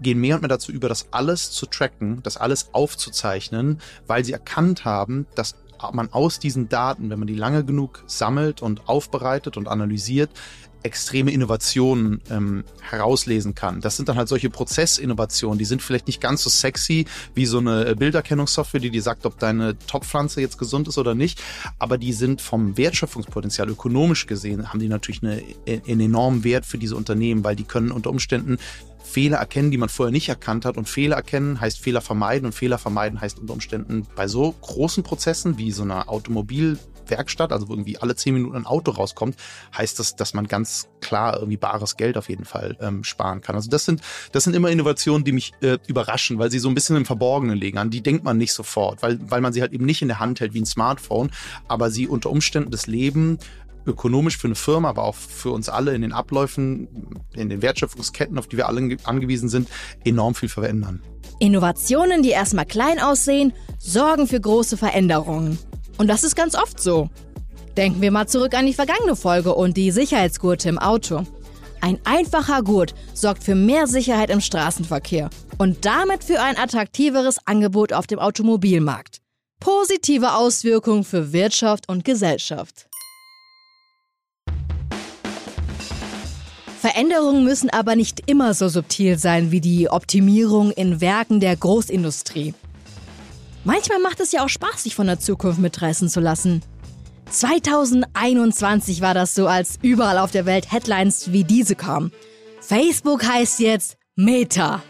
gehen 0.00 0.20
mehr 0.20 0.36
und 0.36 0.42
mehr 0.42 0.48
dazu 0.48 0.72
über, 0.72 0.88
das 0.88 1.12
alles 1.12 1.50
zu 1.50 1.66
tracken, 1.66 2.22
das 2.22 2.36
alles 2.36 2.68
aufzuzeichnen, 2.72 3.80
weil 4.06 4.24
sie 4.24 4.32
erkannt 4.32 4.84
haben, 4.84 5.26
dass 5.34 5.56
man 5.92 6.12
aus 6.12 6.38
diesen 6.38 6.68
Daten, 6.68 7.10
wenn 7.10 7.18
man 7.18 7.28
die 7.28 7.34
lange 7.34 7.64
genug 7.64 8.04
sammelt 8.06 8.62
und 8.62 8.88
aufbereitet 8.88 9.56
und 9.56 9.68
analysiert, 9.68 10.30
extreme 10.84 11.30
Innovationen 11.32 12.20
ähm, 12.30 12.62
herauslesen 12.82 13.54
kann. 13.54 13.80
Das 13.80 13.96
sind 13.96 14.08
dann 14.10 14.16
halt 14.16 14.28
solche 14.28 14.50
Prozessinnovationen, 14.50 15.58
die 15.58 15.64
sind 15.64 15.80
vielleicht 15.80 16.06
nicht 16.06 16.20
ganz 16.20 16.42
so 16.42 16.50
sexy 16.50 17.06
wie 17.34 17.46
so 17.46 17.58
eine 17.58 17.96
Bilderkennungssoftware, 17.96 18.80
die 18.80 18.90
dir 18.90 19.02
sagt, 19.02 19.24
ob 19.24 19.38
deine 19.38 19.78
Topfpflanze 19.78 20.42
jetzt 20.42 20.58
gesund 20.58 20.86
ist 20.86 20.98
oder 20.98 21.14
nicht, 21.14 21.42
aber 21.78 21.96
die 21.96 22.12
sind 22.12 22.42
vom 22.42 22.76
Wertschöpfungspotenzial 22.76 23.70
ökonomisch 23.70 24.26
gesehen, 24.26 24.68
haben 24.68 24.78
die 24.78 24.88
natürlich 24.88 25.22
eine, 25.22 25.42
einen 25.66 26.00
enormen 26.00 26.44
Wert 26.44 26.66
für 26.66 26.76
diese 26.76 26.96
Unternehmen, 26.96 27.44
weil 27.44 27.56
die 27.56 27.64
können 27.64 27.90
unter 27.90 28.10
Umständen 28.10 28.58
Fehler 29.04 29.36
erkennen, 29.36 29.70
die 29.70 29.76
man 29.76 29.88
vorher 29.88 30.10
nicht 30.10 30.28
erkannt 30.28 30.64
hat. 30.64 30.76
Und 30.76 30.88
Fehler 30.88 31.16
erkennen 31.16 31.60
heißt 31.60 31.78
Fehler 31.78 32.00
vermeiden. 32.00 32.46
Und 32.46 32.52
Fehler 32.52 32.78
vermeiden 32.78 33.20
heißt 33.20 33.38
unter 33.38 33.52
Umständen 33.52 34.06
bei 34.16 34.26
so 34.26 34.52
großen 34.52 35.02
Prozessen 35.02 35.58
wie 35.58 35.70
so 35.70 35.82
einer 35.82 36.08
Automobilwerkstatt, 36.08 37.52
also 37.52 37.68
wo 37.68 37.74
irgendwie 37.74 37.98
alle 37.98 38.16
zehn 38.16 38.34
Minuten 38.34 38.56
ein 38.56 38.66
Auto 38.66 38.90
rauskommt, 38.90 39.36
heißt 39.76 39.98
das, 39.98 40.16
dass 40.16 40.34
man 40.34 40.48
ganz 40.48 40.88
klar 41.00 41.36
irgendwie 41.36 41.58
bares 41.58 41.96
Geld 41.96 42.16
auf 42.16 42.28
jeden 42.28 42.46
Fall 42.46 42.76
ähm, 42.80 43.04
sparen 43.04 43.42
kann. 43.42 43.54
Also 43.54 43.68
das 43.68 43.84
sind, 43.84 44.00
das 44.32 44.44
sind 44.44 44.56
immer 44.56 44.70
Innovationen, 44.70 45.24
die 45.24 45.32
mich 45.32 45.52
äh, 45.60 45.78
überraschen, 45.86 46.38
weil 46.38 46.50
sie 46.50 46.58
so 46.58 46.68
ein 46.68 46.74
bisschen 46.74 46.96
im 46.96 47.04
Verborgenen 47.04 47.58
liegen. 47.58 47.78
An 47.78 47.90
die 47.90 48.02
denkt 48.02 48.24
man 48.24 48.38
nicht 48.38 48.54
sofort, 48.54 49.02
weil, 49.02 49.18
weil 49.30 49.42
man 49.42 49.52
sie 49.52 49.60
halt 49.60 49.72
eben 49.72 49.84
nicht 49.84 50.02
in 50.02 50.08
der 50.08 50.18
Hand 50.18 50.40
hält 50.40 50.54
wie 50.54 50.62
ein 50.62 50.66
Smartphone, 50.66 51.30
aber 51.68 51.90
sie 51.90 52.08
unter 52.08 52.30
Umständen 52.30 52.70
das 52.70 52.86
Leben 52.86 53.38
ökonomisch 53.86 54.38
für 54.38 54.48
eine 54.48 54.54
Firma, 54.54 54.88
aber 54.88 55.04
auch 55.04 55.14
für 55.14 55.50
uns 55.50 55.68
alle 55.68 55.94
in 55.94 56.02
den 56.02 56.12
Abläufen, 56.12 56.88
in 57.34 57.48
den 57.48 57.62
Wertschöpfungsketten, 57.62 58.38
auf 58.38 58.46
die 58.46 58.56
wir 58.56 58.68
alle 58.68 58.96
angewiesen 59.04 59.48
sind, 59.48 59.68
enorm 60.04 60.34
viel 60.34 60.48
verändern. 60.48 61.02
Innovationen, 61.38 62.22
die 62.22 62.30
erstmal 62.30 62.66
klein 62.66 63.00
aussehen, 63.00 63.52
sorgen 63.78 64.26
für 64.26 64.40
große 64.40 64.76
Veränderungen. 64.76 65.58
Und 65.98 66.08
das 66.08 66.24
ist 66.24 66.36
ganz 66.36 66.54
oft 66.54 66.80
so. 66.80 67.10
Denken 67.76 68.00
wir 68.00 68.10
mal 68.10 68.28
zurück 68.28 68.54
an 68.54 68.66
die 68.66 68.74
vergangene 68.74 69.16
Folge 69.16 69.54
und 69.54 69.76
die 69.76 69.90
Sicherheitsgurte 69.90 70.68
im 70.68 70.78
Auto. 70.78 71.24
Ein 71.80 71.98
einfacher 72.04 72.62
Gurt 72.62 72.94
sorgt 73.12 73.44
für 73.44 73.54
mehr 73.54 73.86
Sicherheit 73.86 74.30
im 74.30 74.40
Straßenverkehr 74.40 75.28
und 75.58 75.84
damit 75.84 76.24
für 76.24 76.40
ein 76.40 76.56
attraktiveres 76.56 77.38
Angebot 77.46 77.92
auf 77.92 78.06
dem 78.06 78.18
Automobilmarkt. 78.18 79.18
Positive 79.60 80.34
Auswirkungen 80.34 81.04
für 81.04 81.32
Wirtschaft 81.32 81.88
und 81.88 82.04
Gesellschaft. 82.04 82.86
Veränderungen 86.84 87.44
müssen 87.44 87.70
aber 87.70 87.96
nicht 87.96 88.28
immer 88.28 88.52
so 88.52 88.68
subtil 88.68 89.18
sein 89.18 89.50
wie 89.50 89.62
die 89.62 89.88
Optimierung 89.88 90.70
in 90.70 91.00
Werken 91.00 91.40
der 91.40 91.56
Großindustrie. 91.56 92.52
Manchmal 93.64 94.00
macht 94.00 94.20
es 94.20 94.32
ja 94.32 94.44
auch 94.44 94.50
Spaß, 94.50 94.82
sich 94.82 94.94
von 94.94 95.06
der 95.06 95.18
Zukunft 95.18 95.58
mitreißen 95.58 96.10
zu 96.10 96.20
lassen. 96.20 96.60
2021 97.30 99.00
war 99.00 99.14
das 99.14 99.34
so, 99.34 99.46
als 99.46 99.78
überall 99.80 100.18
auf 100.18 100.30
der 100.30 100.44
Welt 100.44 100.70
Headlines 100.70 101.32
wie 101.32 101.42
diese 101.42 101.74
kamen. 101.74 102.12
Facebook 102.60 103.26
heißt 103.26 103.60
jetzt 103.60 103.96
Meta. 104.14 104.82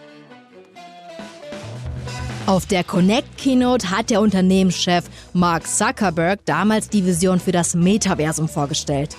Auf 2.46 2.66
der 2.66 2.82
Connect 2.82 3.38
Keynote 3.38 3.90
hat 3.90 4.10
der 4.10 4.20
Unternehmenschef 4.20 5.04
Mark 5.32 5.68
Zuckerberg 5.68 6.44
damals 6.44 6.88
die 6.88 7.06
Vision 7.06 7.38
für 7.38 7.52
das 7.52 7.76
Metaversum 7.76 8.48
vorgestellt. 8.48 9.16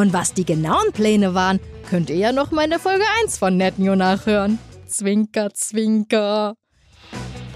Und 0.00 0.14
was 0.14 0.32
die 0.32 0.46
genauen 0.46 0.92
Pläne 0.94 1.34
waren, 1.34 1.60
könnt 1.90 2.08
ihr 2.08 2.16
ja 2.16 2.32
noch 2.32 2.52
mal 2.52 2.64
in 2.64 2.70
der 2.70 2.78
Folge 2.78 3.04
1 3.22 3.36
von 3.36 3.58
NetNew 3.58 3.96
nachhören. 3.96 4.58
Zwinker, 4.86 5.52
zwinker. 5.52 6.54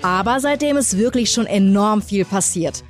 Aber 0.03 0.41
seitdem 0.41 0.77
ist 0.77 0.99
wirklich 0.99 1.31
schon 1.31 1.47
enorm 1.47 2.03
viel 2.03 2.27
passiert. 2.27 2.85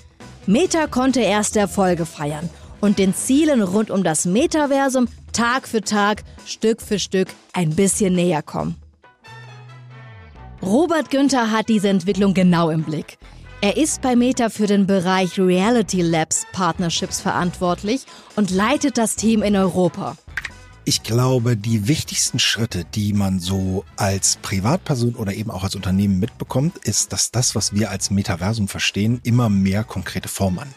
Meta 0.47 0.89
konnte 0.89 1.21
erste 1.21 1.61
Erfolge 1.61 2.05
feiern 2.05 2.51
und 2.81 2.99
den 2.99 3.15
Zielen 3.15 3.63
rund 3.63 3.93
um 3.93 4.03
das 4.03 4.25
Metaversum 4.25 5.07
Tag 5.33 5.69
für 5.69 5.83
Tag, 5.83 6.25
Stück 6.45 6.83
für 6.83 6.99
Stück 6.99 7.29
ein 7.53 7.77
bisschen 7.77 8.15
näher 8.15 8.43
kommen. 8.43 8.75
Robert 10.63 11.13
Günther 11.13 11.53
hat 11.53 11.69
diese 11.69 11.91
Entwicklung 11.91 12.35
genau 12.35 12.71
im 12.71 12.83
Blick. 12.83 13.19
Er 13.64 13.78
ist 13.78 14.02
bei 14.02 14.14
Meta 14.14 14.50
für 14.50 14.66
den 14.66 14.87
Bereich 14.87 15.38
Reality 15.38 16.02
Labs 16.02 16.44
Partnerships 16.52 17.23
verantwortlich 17.23 18.04
und 18.37 18.50
leitet 18.50 18.99
das 18.99 19.16
Team 19.16 19.42
in 19.42 19.56
Europa. 19.56 20.18
Ich 20.85 21.02
glaube, 21.02 21.56
die 21.56 21.88
wichtigsten 21.88 22.38
Schritte, 22.38 22.85
die 22.85 23.14
man 23.14 23.40
so 23.40 23.87
als 23.97 24.37
Privatperson 24.42 25.14
oder 25.14 25.33
eben 25.33 25.50
auch 25.50 25.64
als 25.64 25.76
Unternehmen 25.76 26.18
mitbekommt, 26.21 26.76
ist, 26.85 27.14
dass 27.14 27.30
das, 27.30 27.54
was 27.54 27.73
wir 27.73 27.88
als 27.88 28.11
Metaversum 28.11 28.68
verstehen, 28.68 29.21
immer 29.23 29.49
mehr 29.49 29.83
konkrete 29.83 30.28
Form 30.28 30.59
annimmt. 30.59 30.76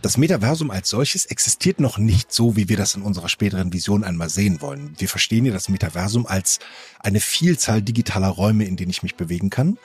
Das 0.00 0.16
Metaversum 0.16 0.70
als 0.70 0.90
solches 0.90 1.26
existiert 1.26 1.80
noch 1.80 1.98
nicht 1.98 2.32
so, 2.32 2.54
wie 2.54 2.68
wir 2.68 2.76
das 2.76 2.94
in 2.94 3.02
unserer 3.02 3.28
späteren 3.28 3.72
Vision 3.72 4.04
einmal 4.04 4.28
sehen 4.28 4.60
wollen. 4.60 4.94
Wir 4.98 5.08
verstehen 5.08 5.44
ja 5.44 5.52
das 5.52 5.68
Metaversum 5.68 6.24
als 6.24 6.60
eine 7.00 7.18
Vielzahl 7.18 7.82
digitaler 7.82 8.28
Räume, 8.28 8.64
in 8.64 8.76
denen 8.76 8.90
ich 8.90 9.02
mich 9.02 9.16
bewegen 9.16 9.50
kann 9.50 9.76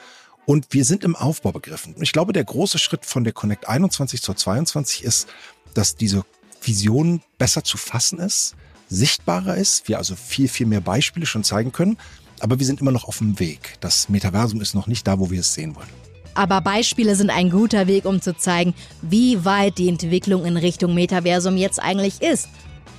und 0.45 0.67
wir 0.71 0.85
sind 0.85 1.03
im 1.03 1.15
Aufbau 1.15 1.51
begriffen. 1.51 1.95
Ich 1.99 2.11
glaube, 2.11 2.33
der 2.33 2.43
große 2.43 2.79
Schritt 2.79 3.05
von 3.05 3.23
der 3.23 3.33
Connect 3.33 3.67
21 3.67 4.21
zur 4.21 4.35
22 4.35 5.03
ist, 5.03 5.27
dass 5.73 5.95
diese 5.95 6.25
Vision 6.61 7.21
besser 7.37 7.63
zu 7.63 7.77
fassen 7.77 8.19
ist, 8.19 8.55
sichtbarer 8.89 9.55
ist, 9.55 9.87
wir 9.87 9.97
also 9.97 10.15
viel, 10.15 10.47
viel 10.47 10.65
mehr 10.65 10.81
Beispiele 10.81 11.25
schon 11.25 11.43
zeigen 11.43 11.71
können. 11.71 11.97
Aber 12.39 12.57
wir 12.57 12.65
sind 12.65 12.81
immer 12.81 12.91
noch 12.91 13.05
auf 13.05 13.17
dem 13.19 13.39
Weg. 13.39 13.75
Das 13.81 14.09
Metaversum 14.09 14.61
ist 14.61 14.73
noch 14.73 14.87
nicht 14.87 15.05
da, 15.07 15.19
wo 15.19 15.29
wir 15.29 15.41
es 15.41 15.53
sehen 15.53 15.75
wollen. 15.75 15.89
Aber 16.35 16.61
Beispiele 16.61 17.15
sind 17.15 17.31
ein 17.31 17.49
guter 17.49 17.87
Weg, 17.87 18.05
um 18.05 18.21
zu 18.21 18.35
zeigen, 18.35 18.73
wie 19.01 19.43
weit 19.43 19.77
die 19.77 19.89
Entwicklung 19.89 20.45
in 20.45 20.55
Richtung 20.55 20.93
Metaversum 20.93 21.57
jetzt 21.57 21.81
eigentlich 21.81 22.21
ist. 22.21 22.47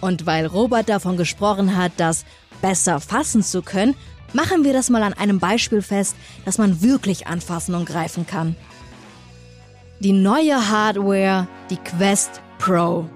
Und 0.00 0.26
weil 0.26 0.47
Robert 0.47 0.88
davon 0.88 1.16
gesprochen 1.16 1.76
hat, 1.76 1.92
das 1.97 2.25
besser 2.61 3.00
fassen 3.00 3.42
zu 3.42 3.62
können, 3.62 3.94
Machen 4.33 4.65
wir 4.65 4.73
das 4.73 4.91
mal 4.91 5.03
an 5.03 5.13
einem 5.13 5.41
Beispiel 5.41 5.83
fest, 5.83 6.15
das 6.45 6.59
man 6.59 6.83
wirklich 6.83 7.27
anfassen 7.27 7.75
und 7.75 7.87
greifen 7.87 8.27
kann. 8.27 8.55
Die 9.99 10.13
neue 10.13 10.71
Hardware, 10.71 11.49
die 11.69 11.77
Quest 11.77 12.41
Pro. 12.59 13.09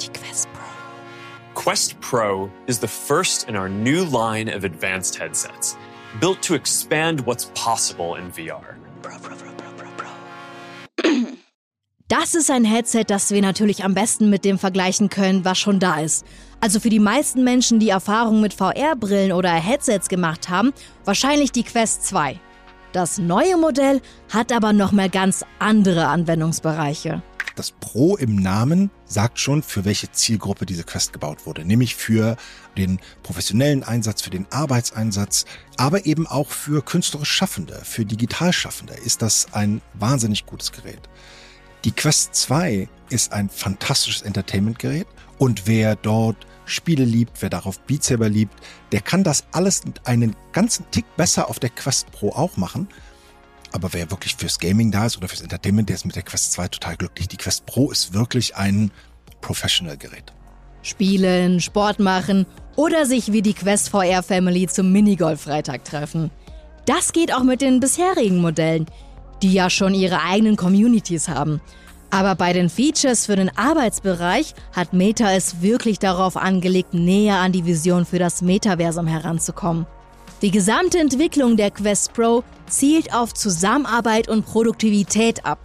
Die 0.00 0.08
Quest 0.08 0.48
Pro. 0.52 1.62
Quest 1.62 2.00
Pro 2.00 2.50
is 2.66 2.80
the 2.80 2.88
first 2.88 3.48
in 3.48 3.56
our 3.56 3.68
new 3.68 4.04
line 4.04 4.48
of 4.48 4.64
advanced 4.64 5.18
headsets, 5.18 5.76
built 6.20 6.42
to 6.42 6.54
expand 6.54 7.24
what's 7.24 7.50
possible 7.54 8.16
in 8.16 8.32
VR. 8.32 8.77
Das 12.08 12.34
ist 12.34 12.50
ein 12.50 12.64
Headset, 12.64 13.04
das 13.06 13.30
wir 13.30 13.42
natürlich 13.42 13.84
am 13.84 13.92
besten 13.92 14.30
mit 14.30 14.46
dem 14.46 14.58
vergleichen 14.58 15.10
können, 15.10 15.44
was 15.44 15.58
schon 15.58 15.78
da 15.78 16.00
ist. 16.00 16.24
Also 16.58 16.80
für 16.80 16.88
die 16.88 16.98
meisten 16.98 17.44
Menschen, 17.44 17.78
die 17.78 17.90
Erfahrungen 17.90 18.40
mit 18.40 18.54
VR-Brillen 18.54 19.32
oder 19.32 19.52
Headsets 19.52 20.08
gemacht 20.08 20.48
haben, 20.48 20.72
wahrscheinlich 21.04 21.52
die 21.52 21.64
Quest 21.64 22.06
2. 22.06 22.40
Das 22.92 23.18
neue 23.18 23.58
Modell 23.58 24.00
hat 24.32 24.52
aber 24.52 24.72
nochmal 24.72 25.10
ganz 25.10 25.44
andere 25.58 26.06
Anwendungsbereiche. 26.06 27.22
Das 27.54 27.72
Pro 27.72 28.16
im 28.16 28.36
Namen 28.36 28.90
sagt 29.04 29.38
schon, 29.38 29.62
für 29.62 29.84
welche 29.84 30.10
Zielgruppe 30.10 30.64
diese 30.64 30.84
Quest 30.84 31.12
gebaut 31.12 31.44
wurde, 31.44 31.64
nämlich 31.64 31.94
für 31.94 32.36
den 32.78 33.00
professionellen 33.22 33.82
Einsatz, 33.82 34.22
für 34.22 34.30
den 34.30 34.46
Arbeitseinsatz, 34.50 35.44
aber 35.76 36.06
eben 36.06 36.26
auch 36.26 36.48
für 36.48 36.82
künstlerisch 36.82 37.30
Schaffende, 37.30 37.80
für 37.84 38.06
digital 38.06 38.52
Schaffende 38.52 38.94
ist 38.94 39.20
das 39.20 39.52
ein 39.52 39.82
wahnsinnig 39.94 40.46
gutes 40.46 40.72
Gerät. 40.72 41.08
Die 41.88 41.94
Quest 41.94 42.34
2 42.34 42.86
ist 43.08 43.32
ein 43.32 43.48
fantastisches 43.48 44.20
Entertainment-Gerät 44.20 45.06
und 45.38 45.66
wer 45.66 45.96
dort 45.96 46.36
Spiele 46.66 47.06
liebt, 47.06 47.40
wer 47.40 47.48
darauf 47.48 47.80
Beat 47.80 48.04
Saber 48.04 48.28
liebt, 48.28 48.52
der 48.92 49.00
kann 49.00 49.24
das 49.24 49.44
alles 49.52 49.80
einen 50.04 50.36
ganzen 50.52 50.84
Tick 50.90 51.06
besser 51.16 51.48
auf 51.48 51.58
der 51.58 51.70
Quest 51.70 52.12
Pro 52.12 52.28
auch 52.32 52.58
machen. 52.58 52.88
Aber 53.72 53.94
wer 53.94 54.10
wirklich 54.10 54.36
fürs 54.36 54.58
Gaming 54.58 54.90
da 54.90 55.06
ist 55.06 55.16
oder 55.16 55.28
fürs 55.28 55.40
Entertainment, 55.40 55.88
der 55.88 55.96
ist 55.96 56.04
mit 56.04 56.14
der 56.14 56.24
Quest 56.24 56.52
2 56.52 56.68
total 56.68 56.98
glücklich. 56.98 57.26
Die 57.26 57.38
Quest 57.38 57.64
Pro 57.64 57.90
ist 57.90 58.12
wirklich 58.12 58.54
ein 58.54 58.90
Professional-Gerät. 59.40 60.34
Spielen, 60.82 61.58
Sport 61.58 62.00
machen 62.00 62.44
oder 62.76 63.06
sich 63.06 63.32
wie 63.32 63.40
die 63.40 63.54
Quest 63.54 63.88
VR 63.88 64.22
Family 64.22 64.66
zum 64.66 64.92
Minigolf-Freitag 64.92 65.86
treffen. 65.86 66.30
Das 66.84 67.14
geht 67.14 67.32
auch 67.32 67.44
mit 67.44 67.62
den 67.62 67.80
bisherigen 67.80 68.42
Modellen 68.42 68.84
die 69.42 69.52
ja 69.52 69.70
schon 69.70 69.94
ihre 69.94 70.22
eigenen 70.22 70.56
Communities 70.56 71.28
haben. 71.28 71.60
Aber 72.10 72.34
bei 72.34 72.52
den 72.52 72.70
Features 72.70 73.26
für 73.26 73.36
den 73.36 73.54
Arbeitsbereich 73.56 74.54
hat 74.72 74.92
Meta 74.92 75.32
es 75.32 75.60
wirklich 75.60 75.98
darauf 75.98 76.36
angelegt, 76.36 76.94
näher 76.94 77.36
an 77.36 77.52
die 77.52 77.66
Vision 77.66 78.06
für 78.06 78.18
das 78.18 78.40
Metaversum 78.40 79.06
heranzukommen. 79.06 79.86
Die 80.40 80.50
gesamte 80.50 80.98
Entwicklung 80.98 81.56
der 81.56 81.70
Quest 81.70 82.14
Pro 82.14 82.44
zielt 82.66 83.12
auf 83.12 83.34
Zusammenarbeit 83.34 84.28
und 84.28 84.46
Produktivität 84.46 85.44
ab. 85.44 85.58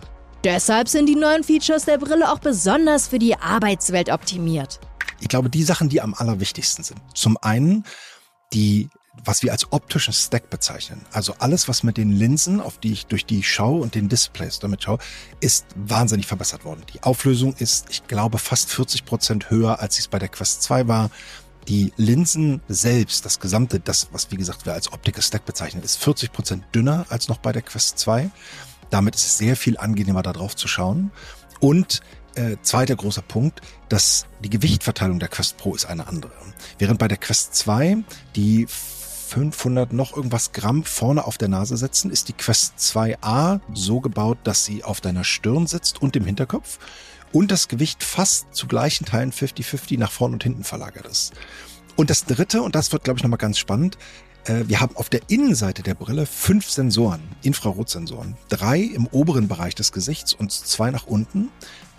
Deshalb 0.44 0.90
sind 0.90 1.08
die 1.08 1.16
neuen 1.16 1.44
Features 1.44 1.86
der 1.86 1.98
Brille 1.98 2.30
auch 2.30 2.40
besonders 2.40 3.08
für 3.08 3.20
die 3.20 3.36
Arbeitswelt 3.38 4.12
optimiert. 4.12 4.80
Ich 5.22 5.30
glaube, 5.30 5.50
die 5.50 5.64
Sachen, 5.64 5.88
die 5.88 6.02
am 6.02 6.14
allerwichtigsten 6.14 6.84
sind. 6.84 7.00
Zum 7.14 7.38
einen 7.42 7.86
die 8.52 8.90
was 9.26 9.44
wir 9.44 9.52
als 9.52 9.72
optischen 9.72 10.14
Stack 10.14 10.50
bezeichnen. 10.50 11.06
Also 11.12 11.36
alles, 11.40 11.68
was 11.68 11.84
mit 11.84 11.98
den 11.98 12.12
Linsen, 12.12 12.60
auf 12.60 12.78
die 12.80 12.94
ich, 12.94 13.06
durch 13.06 13.26
die 13.26 13.44
schaue 13.44 13.82
und 13.82 13.96
den 13.96 14.10
Displays 14.10 14.60
damit 14.60 14.84
schaue, 14.84 14.98
ist 15.40 15.66
wahnsinnig 15.76 16.26
verbessert 16.26 16.66
worden. 16.66 16.82
Die 16.94 17.04
Auflösung 17.04 17.54
ist, 17.58 17.88
ich 17.90 18.08
glaube, 18.08 18.38
fast 18.40 18.72
40 18.72 19.06
Prozent 19.06 19.50
höher, 19.50 19.80
als 19.80 20.00
es 20.00 20.08
bei 20.08 20.20
der 20.20 20.30
Quest 20.30 20.64
2 20.64 20.88
war. 20.88 21.12
Die 21.68 21.94
Linsen 21.96 22.62
selbst, 22.68 23.24
das 23.26 23.40
gesamte, 23.40 23.80
das, 23.80 24.10
was 24.12 24.32
wie 24.32 24.36
gesagt 24.36 24.66
wir 24.66 24.74
als 24.74 24.92
Optical 24.92 25.22
Stack 25.22 25.46
bezeichnen, 25.46 25.84
ist 25.84 25.98
40 25.98 26.34
Prozent 26.34 26.66
dünner 26.76 27.06
als 27.10 27.30
noch 27.30 27.38
bei 27.38 27.52
der 27.52 27.62
Quest 27.62 28.00
2. 28.00 28.30
Damit 28.90 29.16
ist 29.16 29.26
es 29.26 29.38
sehr 29.38 29.56
viel 29.56 29.78
angenehmer, 29.78 30.24
da 30.24 30.34
drauf 30.34 30.56
zu 30.56 30.68
schauen. 30.68 31.12
Und 31.60 32.02
äh, 32.36 32.58
zweiter 32.62 32.96
großer 32.96 33.22
Punkt, 33.22 33.62
dass 33.90 34.26
die 34.44 34.50
Gewichtverteilung 34.50 35.20
der 35.20 35.30
Quest 35.30 35.58
Pro 35.58 35.76
ist 35.76 35.86
eine 35.86 36.08
andere. 36.08 36.32
Während 36.80 37.00
bei 37.00 37.08
der 37.08 37.18
Quest 37.18 37.56
2 37.56 37.98
die 38.36 38.66
500 39.34 39.94
noch 39.94 40.16
irgendwas 40.16 40.52
Gramm 40.52 40.84
vorne 40.84 41.26
auf 41.26 41.40
der 41.40 41.48
Nase 41.48 41.76
setzen, 41.76 42.12
ist 42.12 42.28
die 42.28 42.34
Quest 42.34 42.78
2a 42.78 43.62
so 43.74 44.00
gebaut, 44.00 44.38
dass 44.44 44.64
sie 44.64 44.84
auf 44.84 45.02
deiner 45.02 45.24
Stirn 45.24 45.66
sitzt 45.66 46.00
und 46.04 46.16
im 46.16 46.24
Hinterkopf 46.24 46.78
und 47.32 47.50
das 47.50 47.68
Gewicht 47.68 48.04
fast 48.04 48.54
zu 48.54 48.68
gleichen 48.68 49.06
Teilen 49.06 49.32
50-50 49.32 49.98
nach 49.98 50.12
vorn 50.12 50.34
und 50.34 50.44
hinten 50.44 50.64
verlagert 50.64 51.08
ist. 51.08 51.34
Und 51.96 52.10
das 52.10 52.26
dritte, 52.26 52.62
und 52.62 52.76
das 52.76 52.92
wird, 52.92 53.04
glaube 53.04 53.20
ich, 53.20 53.24
nochmal 53.24 53.38
ganz 53.38 53.58
spannend, 53.58 53.98
äh, 54.46 54.64
wir 54.68 54.80
haben 54.80 54.96
auf 54.96 55.10
der 55.10 55.22
Innenseite 55.28 55.84
der 55.84 55.94
Brille 55.94 56.26
fünf 56.26 56.70
Sensoren, 56.70 57.22
Infrarotsensoren. 57.44 58.36
Drei 58.50 58.80
im 58.80 59.08
oberen 59.08 59.48
Bereich 59.48 59.76
des 59.76 59.92
Gesichts 59.92 60.34
und 60.34 60.52
zwei 60.52 60.92
nach 60.92 61.06
unten, 61.06 61.50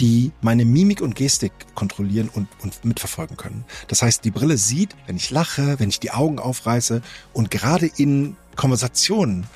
die 0.01 0.33
meine 0.41 0.65
Mimik 0.65 1.01
und 1.01 1.15
Gestik 1.15 1.53
kontrollieren 1.75 2.29
und, 2.33 2.49
und 2.63 2.85
mitverfolgen 2.85 3.37
können. 3.37 3.65
Das 3.89 4.03
heißt, 4.03 4.25
die 4.25 4.31
Brille 4.31 4.59
sieht, 4.59 4.97
wenn 5.07 5.17
ich 5.17 5.31
lache, 5.31 5.79
wenn 5.79 5.89
ich 5.89 6.01
die 6.01 6.11
Augen 6.11 6.39
aufreiße 6.39 7.03
und 7.33 7.51
gerade 7.51 7.87
in 7.97 8.37
Konversationen 8.57 9.47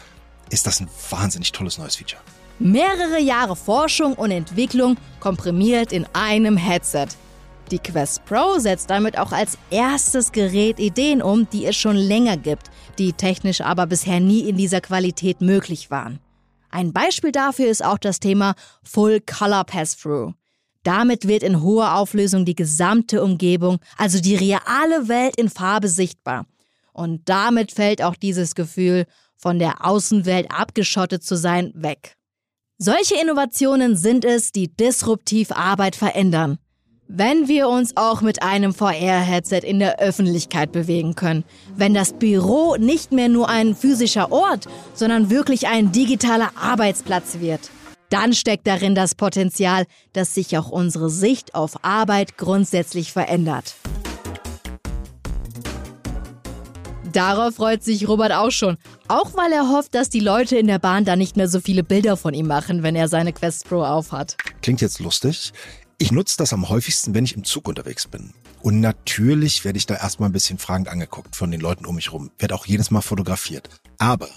ist 0.50 0.66
das 0.66 0.80
ein 0.80 0.88
wahnsinnig 1.10 1.52
tolles 1.52 1.78
neues 1.78 1.96
Feature. 1.96 2.22
Mehrere 2.58 3.20
Jahre 3.20 3.54
Forschung 3.54 4.14
und 4.14 4.30
Entwicklung 4.30 4.96
komprimiert 5.20 5.92
in 5.92 6.06
einem 6.12 6.56
Headset. 6.56 7.08
Die 7.70 7.78
Quest 7.78 8.24
Pro 8.24 8.58
setzt 8.58 8.88
damit 8.88 9.18
auch 9.18 9.30
als 9.30 9.58
erstes 9.70 10.32
Gerät 10.32 10.80
Ideen 10.80 11.20
um, 11.20 11.48
die 11.50 11.66
es 11.66 11.76
schon 11.76 11.96
länger 11.96 12.38
gibt, 12.38 12.70
die 12.98 13.12
technisch 13.12 13.60
aber 13.60 13.86
bisher 13.86 14.20
nie 14.20 14.48
in 14.48 14.56
dieser 14.56 14.80
Qualität 14.80 15.42
möglich 15.42 15.90
waren. 15.90 16.18
Ein 16.70 16.94
Beispiel 16.94 17.30
dafür 17.30 17.66
ist 17.68 17.84
auch 17.84 17.98
das 17.98 18.20
Thema 18.20 18.54
Full 18.82 19.20
Color 19.20 19.64
Pass-Through. 19.64 20.32
Damit 20.82 21.28
wird 21.28 21.42
in 21.42 21.62
hoher 21.62 21.96
Auflösung 21.96 22.46
die 22.46 22.54
gesamte 22.54 23.22
Umgebung, 23.22 23.78
also 23.98 24.18
die 24.20 24.36
reale 24.36 25.08
Welt 25.08 25.36
in 25.36 25.50
Farbe 25.50 25.88
sichtbar. 25.88 26.46
Und 26.94 27.28
damit 27.28 27.72
fällt 27.72 28.02
auch 28.02 28.16
dieses 28.16 28.54
Gefühl, 28.54 29.04
von 29.36 29.58
der 29.58 29.84
Außenwelt 29.84 30.50
abgeschottet 30.50 31.22
zu 31.22 31.36
sein, 31.36 31.72
weg. 31.74 32.16
Solche 32.78 33.20
Innovationen 33.20 33.96
sind 33.96 34.24
es, 34.24 34.52
die 34.52 34.74
disruptiv 34.74 35.52
Arbeit 35.52 35.96
verändern. 35.96 36.58
Wenn 37.10 37.48
wir 37.48 37.70
uns 37.70 37.96
auch 37.96 38.20
mit 38.20 38.42
einem 38.42 38.74
VR-Headset 38.74 39.60
in 39.60 39.78
der 39.78 39.98
Öffentlichkeit 39.98 40.72
bewegen 40.72 41.14
können, 41.14 41.42
wenn 41.74 41.94
das 41.94 42.12
Büro 42.12 42.76
nicht 42.76 43.12
mehr 43.12 43.30
nur 43.30 43.48
ein 43.48 43.74
physischer 43.74 44.30
Ort, 44.30 44.66
sondern 44.92 45.30
wirklich 45.30 45.68
ein 45.68 45.90
digitaler 45.90 46.50
Arbeitsplatz 46.54 47.38
wird, 47.40 47.70
dann 48.10 48.34
steckt 48.34 48.66
darin 48.66 48.94
das 48.94 49.14
Potenzial, 49.14 49.86
dass 50.12 50.34
sich 50.34 50.58
auch 50.58 50.68
unsere 50.68 51.08
Sicht 51.08 51.54
auf 51.54 51.82
Arbeit 51.82 52.36
grundsätzlich 52.36 53.10
verändert. 53.10 53.74
Darauf 57.10 57.54
freut 57.54 57.82
sich 57.82 58.06
Robert 58.06 58.32
auch 58.32 58.50
schon. 58.50 58.76
Auch 59.08 59.34
weil 59.34 59.50
er 59.52 59.70
hofft, 59.70 59.94
dass 59.94 60.10
die 60.10 60.20
Leute 60.20 60.58
in 60.58 60.66
der 60.66 60.78
Bahn 60.78 61.06
da 61.06 61.16
nicht 61.16 61.38
mehr 61.38 61.48
so 61.48 61.60
viele 61.60 61.82
Bilder 61.82 62.18
von 62.18 62.34
ihm 62.34 62.46
machen, 62.46 62.82
wenn 62.82 62.94
er 62.94 63.08
seine 63.08 63.32
Quest 63.32 63.66
Pro 63.66 63.82
aufhat. 63.82 64.36
Klingt 64.60 64.82
jetzt 64.82 65.00
lustig. 65.00 65.54
Ich 66.00 66.12
nutze 66.12 66.36
das 66.36 66.52
am 66.52 66.68
häufigsten, 66.68 67.12
wenn 67.12 67.24
ich 67.24 67.34
im 67.34 67.42
Zug 67.42 67.66
unterwegs 67.66 68.06
bin. 68.06 68.32
Und 68.60 68.78
natürlich 68.78 69.64
werde 69.64 69.78
ich 69.78 69.86
da 69.86 69.96
erstmal 69.96 70.28
ein 70.28 70.32
bisschen 70.32 70.58
fragend 70.58 70.86
angeguckt 70.86 71.34
von 71.34 71.50
den 71.50 71.60
Leuten 71.60 71.86
um 71.86 71.96
mich 71.96 72.12
rum. 72.12 72.30
Werde 72.38 72.54
auch 72.54 72.66
jedes 72.66 72.92
Mal 72.92 73.00
fotografiert. 73.00 73.68
Aber 73.98 74.28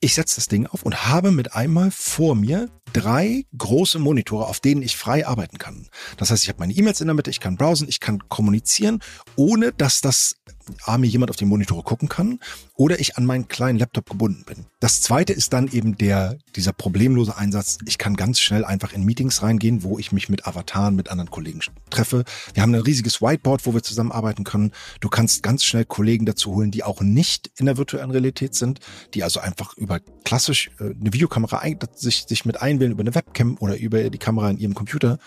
ich 0.00 0.14
setze 0.14 0.36
das 0.36 0.48
Ding 0.48 0.66
auf 0.66 0.82
und 0.82 1.06
habe 1.06 1.32
mit 1.32 1.54
einmal 1.54 1.90
vor 1.90 2.34
mir 2.34 2.70
drei 2.92 3.44
große 3.56 3.98
Monitore, 3.98 4.46
auf 4.46 4.60
denen 4.60 4.82
ich 4.82 4.96
frei 4.96 5.26
arbeiten 5.26 5.58
kann. 5.58 5.88
Das 6.16 6.30
heißt, 6.30 6.42
ich 6.42 6.48
habe 6.48 6.60
meine 6.60 6.72
E-Mails 6.72 7.00
in 7.00 7.06
der 7.06 7.14
Mitte, 7.14 7.30
ich 7.30 7.40
kann 7.40 7.56
browsen, 7.56 7.88
ich 7.88 8.00
kann 8.00 8.28
kommunizieren, 8.28 9.00
ohne 9.36 9.72
dass 9.72 10.00
das 10.00 10.36
A, 10.84 10.98
mir 10.98 11.06
jemand 11.06 11.30
auf 11.30 11.36
die 11.36 11.44
Monitore 11.44 11.82
gucken 11.82 12.08
kann 12.08 12.38
oder 12.74 13.00
ich 13.00 13.16
an 13.16 13.26
meinen 13.26 13.48
kleinen 13.48 13.78
Laptop 13.78 14.08
gebunden 14.08 14.44
bin. 14.44 14.66
Das 14.78 15.02
zweite 15.02 15.32
ist 15.32 15.52
dann 15.52 15.68
eben 15.68 15.96
der, 15.96 16.38
dieser 16.56 16.72
problemlose 16.72 17.36
Einsatz. 17.36 17.78
Ich 17.86 17.98
kann 17.98 18.14
ganz 18.14 18.40
schnell 18.40 18.64
einfach 18.64 18.92
in 18.92 19.04
Meetings 19.04 19.42
reingehen, 19.42 19.82
wo 19.82 19.98
ich 19.98 20.12
mich 20.12 20.28
mit 20.28 20.46
Avataren, 20.46 20.96
mit 20.96 21.10
anderen 21.10 21.30
Kollegen 21.30 21.60
treffe. 21.90 22.24
Wir 22.54 22.62
haben 22.62 22.74
ein 22.74 22.80
riesiges 22.80 23.20
Whiteboard, 23.20 23.66
wo 23.66 23.74
wir 23.74 23.82
zusammenarbeiten 23.82 24.44
können. 24.44 24.72
Du 25.00 25.08
kannst 25.08 25.42
ganz 25.42 25.64
schnell 25.64 25.84
Kollegen 25.84 26.24
dazu 26.24 26.54
holen, 26.54 26.70
die 26.70 26.84
auch 26.84 27.00
nicht 27.00 27.50
in 27.56 27.66
der 27.66 27.76
virtuellen 27.76 28.10
Realität 28.10 28.54
sind, 28.54 28.80
die 29.14 29.22
also 29.22 29.40
einfach 29.40 29.76
über 29.76 30.00
klassisch 30.24 30.70
äh, 30.78 30.84
eine 30.84 31.12
Videokamera 31.12 31.58
ein, 31.58 31.78
sich, 31.94 32.24
sich 32.28 32.44
mit 32.44 32.62
einwählen, 32.80 32.92
über 32.92 33.02
eine 33.02 33.14
Webcam 33.14 33.56
oder 33.60 33.76
über 33.78 34.10
die 34.10 34.18
Kamera 34.18 34.50
in 34.50 34.58
ihrem 34.58 34.74
Computer 34.74 35.18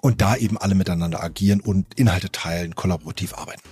und 0.00 0.20
da 0.20 0.36
eben 0.36 0.56
alle 0.56 0.74
miteinander 0.74 1.22
agieren 1.22 1.60
und 1.60 1.86
Inhalte 1.98 2.30
teilen, 2.30 2.74
kollaborativ 2.74 3.34
arbeiten 3.34 3.62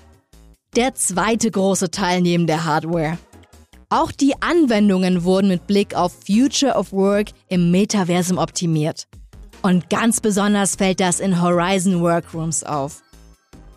der 0.77 0.95
zweite 0.95 1.51
große 1.51 1.91
Teil 1.91 2.21
neben 2.21 2.47
der 2.47 2.65
Hardware. 2.65 3.19
Auch 3.89 4.13
die 4.13 4.35
Anwendungen 4.43 5.25
wurden 5.25 5.49
mit 5.49 5.67
Blick 5.67 5.95
auf 5.95 6.13
Future 6.27 6.75
of 6.75 6.93
Work 6.93 7.29
im 7.49 7.71
Metaversum 7.71 8.37
optimiert. 8.37 9.07
Und 9.63 9.89
ganz 9.89 10.21
besonders 10.21 10.77
fällt 10.77 11.01
das 11.01 11.21
in 11.21 11.41
Horizon 11.41 12.03
Workrooms 12.03 12.63
auf. 12.63 13.03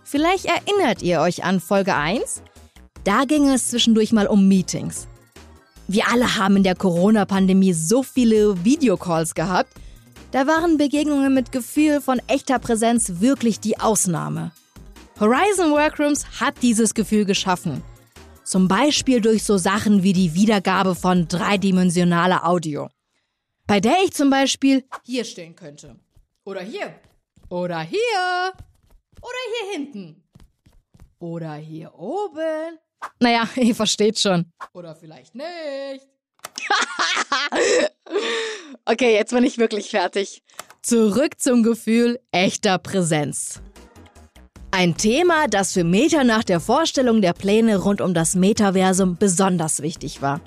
Vielleicht 0.03 0.45
erinnert 0.45 1.01
ihr 1.01 1.21
euch 1.21 1.43
an 1.43 1.59
Folge 1.59 1.95
1? 1.95 2.41
Da 3.05 3.23
ging 3.23 3.47
es 3.47 3.69
zwischendurch 3.69 4.11
mal 4.11 4.27
um 4.27 4.47
Meetings. 4.47 5.07
Wir 5.91 6.07
alle 6.07 6.35
haben 6.35 6.57
in 6.57 6.61
der 6.61 6.75
Corona-Pandemie 6.75 7.73
so 7.73 8.03
viele 8.03 8.63
Videocalls 8.63 9.33
gehabt, 9.33 9.73
da 10.29 10.45
waren 10.45 10.77
Begegnungen 10.77 11.33
mit 11.33 11.51
Gefühl 11.51 11.99
von 11.99 12.21
echter 12.27 12.59
Präsenz 12.59 13.21
wirklich 13.21 13.59
die 13.59 13.79
Ausnahme. 13.79 14.51
Horizon 15.19 15.71
Workrooms 15.71 16.39
hat 16.39 16.61
dieses 16.61 16.93
Gefühl 16.93 17.25
geschaffen. 17.25 17.81
Zum 18.43 18.67
Beispiel 18.67 19.19
durch 19.19 19.43
so 19.43 19.57
Sachen 19.57 20.03
wie 20.03 20.13
die 20.13 20.35
Wiedergabe 20.35 20.93
von 20.93 21.27
dreidimensionaler 21.27 22.47
Audio. 22.47 22.89
Bei 23.65 23.79
der 23.79 23.95
ich 24.05 24.13
zum 24.13 24.29
Beispiel 24.29 24.85
hier 25.03 25.25
stehen 25.25 25.55
könnte. 25.55 25.95
Oder 26.43 26.61
hier. 26.61 26.93
Oder 27.49 27.79
hier. 27.79 28.53
Oder 29.21 29.41
hier 29.51 29.71
hinten. 29.73 30.23
Oder 31.17 31.55
hier 31.55 31.95
oben. 31.95 32.77
Naja, 33.19 33.47
ihr 33.55 33.75
versteht 33.75 34.19
schon. 34.19 34.51
Oder 34.73 34.95
vielleicht 34.95 35.35
nicht. 35.35 36.07
okay, 38.85 39.13
jetzt 39.13 39.31
bin 39.31 39.43
ich 39.43 39.57
wirklich 39.57 39.89
fertig. 39.89 40.43
Zurück 40.81 41.39
zum 41.39 41.63
Gefühl 41.63 42.19
echter 42.31 42.77
Präsenz. 42.77 43.61
Ein 44.71 44.95
Thema, 44.95 45.47
das 45.47 45.73
für 45.73 45.83
Meta 45.83 46.23
nach 46.23 46.43
der 46.43 46.59
Vorstellung 46.59 47.21
der 47.21 47.33
Pläne 47.33 47.77
rund 47.77 48.01
um 48.01 48.13
das 48.13 48.35
Metaversum 48.35 49.17
besonders 49.17 49.81
wichtig 49.81 50.21
war. 50.21 50.41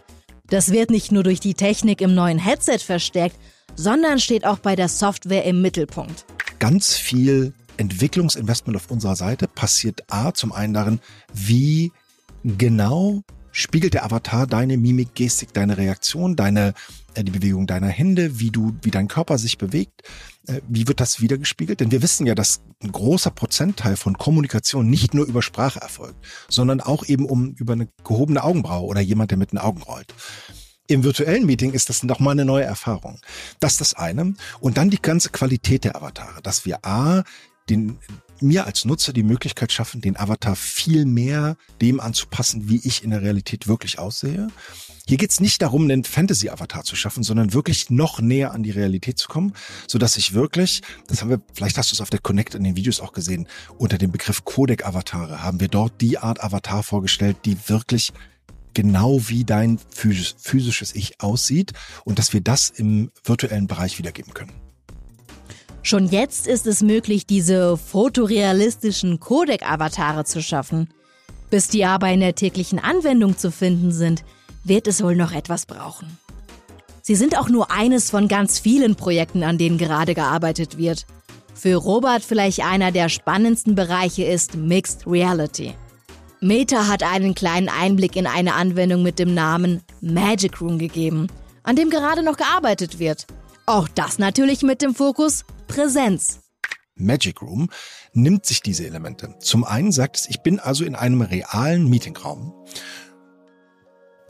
Das 0.49 0.71
wird 0.71 0.91
nicht 0.91 1.13
nur 1.13 1.23
durch 1.23 1.41
die 1.41 1.55
Technik 1.55 2.01
im 2.01 2.15
neuen 2.15 2.39
Headset 2.39 2.79
verstärkt, 2.79 3.37
sondern 3.75 4.21
steht 4.21 4.45
auch 4.45 4.59
bei 4.59 4.77
der 4.77 4.89
Software 4.89 5.45
im 5.45 5.61
Mittelpunkt. 5.61 6.25
Ganz 6.59 6.95
viel 6.95 7.53
Entwicklungsinvestment 7.79 8.77
auf 8.77 8.91
unserer 8.91 9.17
Seite 9.17 9.49
passiert 9.49 10.03
A 10.09 10.33
zum 10.33 10.53
einen 10.53 10.75
darin, 10.75 11.01
wie 11.33 11.91
genau 12.45 13.23
spiegelt 13.53 13.95
der 13.95 14.05
Avatar 14.05 14.47
deine 14.47 14.79
Mimik, 14.79 15.15
Gestik, 15.15 15.53
deine 15.53 15.77
Reaktion, 15.77 16.37
deine 16.37 16.75
äh, 17.15 17.25
die 17.25 17.31
Bewegung 17.31 17.67
deiner 17.67 17.89
Hände, 17.89 18.41
wie 18.41 18.51
du, 18.51 18.75
wie 18.83 18.91
dein 18.91 19.09
Körper 19.09 19.39
sich 19.39 19.59
bewegt. 19.59 20.03
Äh, 20.47 20.61
wie 20.69 20.89
wird 20.89 21.01
das 21.01 21.21
wiedergespiegelt? 21.21 21.81
Denn 21.81 21.91
wir 21.91 22.03
wissen 22.03 22.27
ja, 22.27 22.35
dass 22.35 22.63
ein 22.83 22.93
großer 22.93 23.31
Prozentteil 23.31 23.97
von 23.97 24.19
Kommunikation 24.19 24.89
nicht 24.89 25.15
nur 25.15 25.27
über 25.27 25.43
Sprache 25.43 25.81
erfolgt, 25.81 26.17
sondern 26.49 26.81
auch 26.81 27.05
eben 27.07 27.27
um 27.27 27.53
über 27.53 27.75
eine 27.75 27.89
gehobene 28.05 28.43
Augenbraue 28.43 28.87
oder 28.87 29.01
jemand, 29.01 29.31
der 29.31 29.39
mit 29.39 29.53
den 29.53 29.59
Augen 29.59 29.83
rollt. 29.83 30.15
Im 30.89 31.05
virtuellen 31.05 31.47
Meeting 31.47 31.73
ist 31.73 31.89
das 31.89 32.03
nochmal 32.03 32.33
eine 32.33 32.45
neue 32.45 32.65
Erfahrung. 32.65 33.21
Das 33.61 33.73
ist 33.73 33.81
das 33.81 33.95
eine. 33.95 34.35
Und 34.61 34.77
dann 34.77 34.91
die 34.91 35.01
ganze 35.01 35.31
Qualität 35.31 35.85
der 35.85 35.97
Avatare, 35.97 36.43
dass 36.43 36.65
wir 36.67 36.85
A, 36.85 37.23
den, 37.71 37.99
mir 38.43 38.67
als 38.67 38.85
Nutzer 38.85 39.13
die 39.13 39.23
Möglichkeit 39.23 39.73
schaffen, 39.73 40.01
den 40.01 40.17
Avatar 40.17 40.57
viel 40.57 41.05
mehr 41.05 41.57
dem 41.81 42.01
anzupassen, 42.01 42.69
wie 42.69 42.81
ich 42.85 43.05
in 43.05 43.11
der 43.11 43.23
Realität 43.23 43.67
wirklich 43.67 43.99
aussehe. 43.99 44.49
Hier 45.07 45.17
geht 45.17 45.31
es 45.31 45.41
nicht 45.41 45.63
darum, 45.63 45.85
einen 45.85 46.05
Fantasy-Avatar 46.05 46.85
zu 46.85 46.95
schaffen, 46.95 47.23
sondern 47.23 47.53
wirklich 47.53 47.91
noch 47.91 48.21
näher 48.21 48.53
an 48.53 48.63
die 48.63 48.71
Realität 48.71 49.19
zu 49.19 49.29
kommen, 49.29 49.53
so 49.89 49.99
ich 49.99 50.33
wirklich, 50.33 50.83
das 51.09 51.23
haben 51.23 51.31
wir, 51.31 51.41
vielleicht 51.55 51.79
hast 51.79 51.91
du 51.91 51.95
es 51.95 52.01
auf 52.01 52.11
der 52.11 52.21
Connect 52.21 52.55
in 52.55 52.65
den 52.65 52.77
Videos 52.77 53.01
auch 53.01 53.13
gesehen, 53.13 53.49
unter 53.79 53.99
dem 53.99 54.13
Begriff 54.13 54.45
Codec-Avatare 54.45 55.43
haben 55.43 55.61
wir 55.61 55.69
dort 55.69 56.01
die 56.01 56.19
Art 56.19 56.43
Avatar 56.43 56.83
vorgestellt, 56.83 57.39
die 57.45 57.57
wirklich 57.69 58.13
genau 58.75 59.29
wie 59.29 59.45
dein 59.45 59.79
physisches 59.91 60.95
Ich 60.95 61.21
aussieht 61.21 61.73
und 62.05 62.19
dass 62.19 62.33
wir 62.33 62.41
das 62.41 62.71
im 62.71 63.11
virtuellen 63.25 63.67
Bereich 63.67 63.99
wiedergeben 63.99 64.35
können. 64.35 64.53
Schon 65.83 66.07
jetzt 66.09 66.47
ist 66.47 66.67
es 66.67 66.83
möglich, 66.83 67.27
diese 67.27 67.77
fotorealistischen 67.77 69.19
Codec-Avatare 69.19 70.25
zu 70.25 70.41
schaffen. 70.41 70.89
Bis 71.51 71.69
die 71.69 71.85
aber 71.85 72.09
in 72.09 72.21
der 72.21 72.35
täglichen 72.35 72.79
Anwendung 72.79 73.37
zu 73.37 73.51
finden 73.51 73.93
sind, 73.93 74.25
wird 74.65 74.87
es 74.87 75.03
wohl 75.03 75.17
noch 75.17 75.33
etwas 75.33 75.67
brauchen. 75.67 76.19
Sie 77.03 77.17
sind 77.17 77.37
auch 77.37 77.49
nur 77.49 77.73
eines 77.73 78.11
von 78.11 78.29
ganz 78.29 78.61
vielen 78.61 78.95
Projekten, 78.95 79.43
an 79.43 79.59
denen 79.59 79.77
gerade 79.77 80.15
gearbeitet 80.15 80.79
wird. 80.79 81.05
Für 81.53 81.75
Robert 81.75 82.23
vielleicht 82.23 82.61
einer 82.65 82.93
der 82.93 83.09
spannendsten 83.09 83.75
Bereiche 83.75 84.25
ist 84.25 84.55
Mixed 84.55 85.07
Reality. 85.07 85.75
Meta 86.41 86.87
hat 86.87 87.03
einen 87.03 87.35
kleinen 87.35 87.69
Einblick 87.69 88.17
in 88.17 88.27
eine 88.27 88.55
Anwendung 88.55 89.03
mit 89.03 89.19
dem 89.19 89.35
Namen 89.35 89.83
Magic 90.01 90.61
Room 90.61 90.79
gegeben, 90.79 91.27
an 91.65 91.77
dem 91.77 91.91
gerade 91.91 92.23
noch 92.23 92.37
gearbeitet 92.37 93.01
wird. 93.01 93.27
Auch 93.67 93.89
das 93.89 94.19
natürlich 94.19 94.63
mit 94.63 94.83
dem 94.83 94.95
Fokus 94.95 95.45
Präsenz. 95.69 96.41
Magic 96.95 97.41
Room 97.41 97.71
nimmt 98.13 98.45
sich 98.45 98.61
diese 98.61 98.87
Elemente. 98.87 99.35
Zum 99.41 99.65
einen 99.65 99.93
sagt 99.93 100.17
es, 100.19 100.29
ich 100.29 100.43
bin 100.43 100.59
also 100.61 100.85
in 100.85 100.95
einem 100.95 101.23
realen 101.23 101.89
Meetingraum 101.89 102.53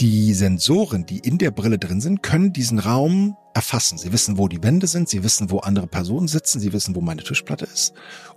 die 0.02 0.34
Sensoren, 0.34 1.06
die 1.06 1.20
in 1.20 1.38
der 1.38 1.52
Brille 1.52 1.78
drin 1.78 2.00
sind, 2.00 2.24
können 2.24 2.52
diesen 2.52 2.80
Raum 2.80 3.36
erfassen. 3.54 3.98
Sie 3.98 4.12
wissen, 4.12 4.36
wo 4.36 4.48
die 4.48 4.60
Wände 4.62 4.88
sind, 4.88 5.08
sie 5.08 5.22
wissen, 5.22 5.50
wo 5.50 5.60
andere 5.60 5.86
Personen 5.86 6.26
sitzen, 6.26 6.58
sie 6.58 6.72
wissen, 6.72 6.96
wo 6.96 7.00
meine 7.00 7.22
Tischplatte 7.22 7.66
ist. 7.66 7.92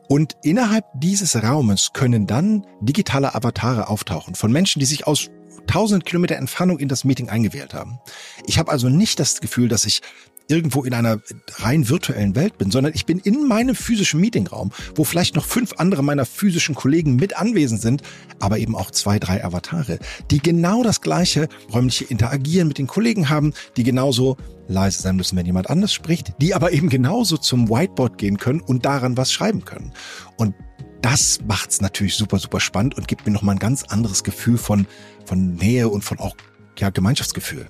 Und 0.08 0.36
innerhalb 0.44 0.86
dieses 0.94 1.42
Raumes 1.42 1.92
können 1.94 2.28
dann 2.28 2.68
digitale 2.82 3.34
Avatare 3.34 3.88
auftauchen 3.88 4.36
von 4.36 4.52
Menschen, 4.52 4.80
die 4.80 4.86
sich 4.86 5.08
aus 5.08 5.32
tausend 5.66 6.06
Kilometer 6.06 6.36
Entfernung 6.36 6.78
in 6.78 6.88
das 6.88 7.04
Meeting 7.04 7.30
eingewählt 7.30 7.74
haben. 7.74 7.98
Ich 8.46 8.60
habe 8.60 8.72
also 8.72 8.90
nicht 8.90 9.20
das 9.20 9.42
Gefühl, 9.42 9.68
dass 9.68 9.86
ich 9.86 10.02
irgendwo 10.48 10.84
in 10.84 10.94
einer 10.94 11.20
rein 11.58 11.90
virtuellen 11.90 12.36
Welt 12.36 12.58
bin, 12.58 12.72
sondern 12.72 12.94
ich 12.94 13.06
bin 13.06 13.20
in 13.20 13.48
meinem 13.48 13.76
physischen 13.76 14.20
Meetingraum, 14.20 14.72
wo 14.96 15.04
vielleicht 15.04 15.36
noch 15.36 15.46
fünf 15.46 15.74
andere 15.78 16.04
meiner 16.04 16.26
physischen 16.26 16.76
Kollegen 16.76 17.16
mit 17.16 17.38
anwesend 17.38 17.82
sind, 17.82 18.02
aber 18.40 18.60
eben 18.60 18.76
auch 18.76 18.92
zwei, 18.92 19.20
drei 19.20 19.44
Avatare, 19.44 20.00
die 20.32 20.40
genau 20.40 20.84
das 20.84 21.02
gleiche 21.02 21.48
räumliche 21.74 22.06
Interagieren 22.06 22.68
mit 22.68 22.78
den 22.78 22.88
Kollegen 22.88 23.30
haben, 23.30 23.54
die 23.78 23.84
genauso 23.84 24.38
leise 24.68 25.02
sein 25.02 25.16
müssen, 25.16 25.38
wenn 25.38 25.46
jemand 25.46 25.70
anders 25.70 25.94
spricht, 25.94 26.34
die 26.42 26.54
aber 26.54 26.72
eben 26.72 26.90
genauso 26.90 27.38
zum 27.38 27.70
Whiteboard 27.70 28.18
gehen 28.18 28.38
können 28.38 28.62
und 28.62 28.86
daran 28.86 29.18
was 29.18 29.32
schreiben 29.32 29.66
können. 29.66 29.94
Und 30.38 30.56
das 31.02 31.40
macht's 31.48 31.82
natürlich 31.82 32.16
super, 32.16 32.40
super 32.40 32.60
spannend 32.60 32.98
und 32.98 33.08
gibt 33.08 33.26
mir 33.28 33.32
nochmal 33.32 33.56
ein 33.56 33.60
ganz 33.60 33.84
anderes 33.84 34.24
Gefühl 34.24 34.58
von, 34.58 34.88
von 35.26 35.54
Nähe 35.54 35.88
und 35.90 36.04
von 36.04 36.20
auch 36.20 36.36
ja, 36.80 36.90
Gemeinschaftsgefühl. 36.90 37.68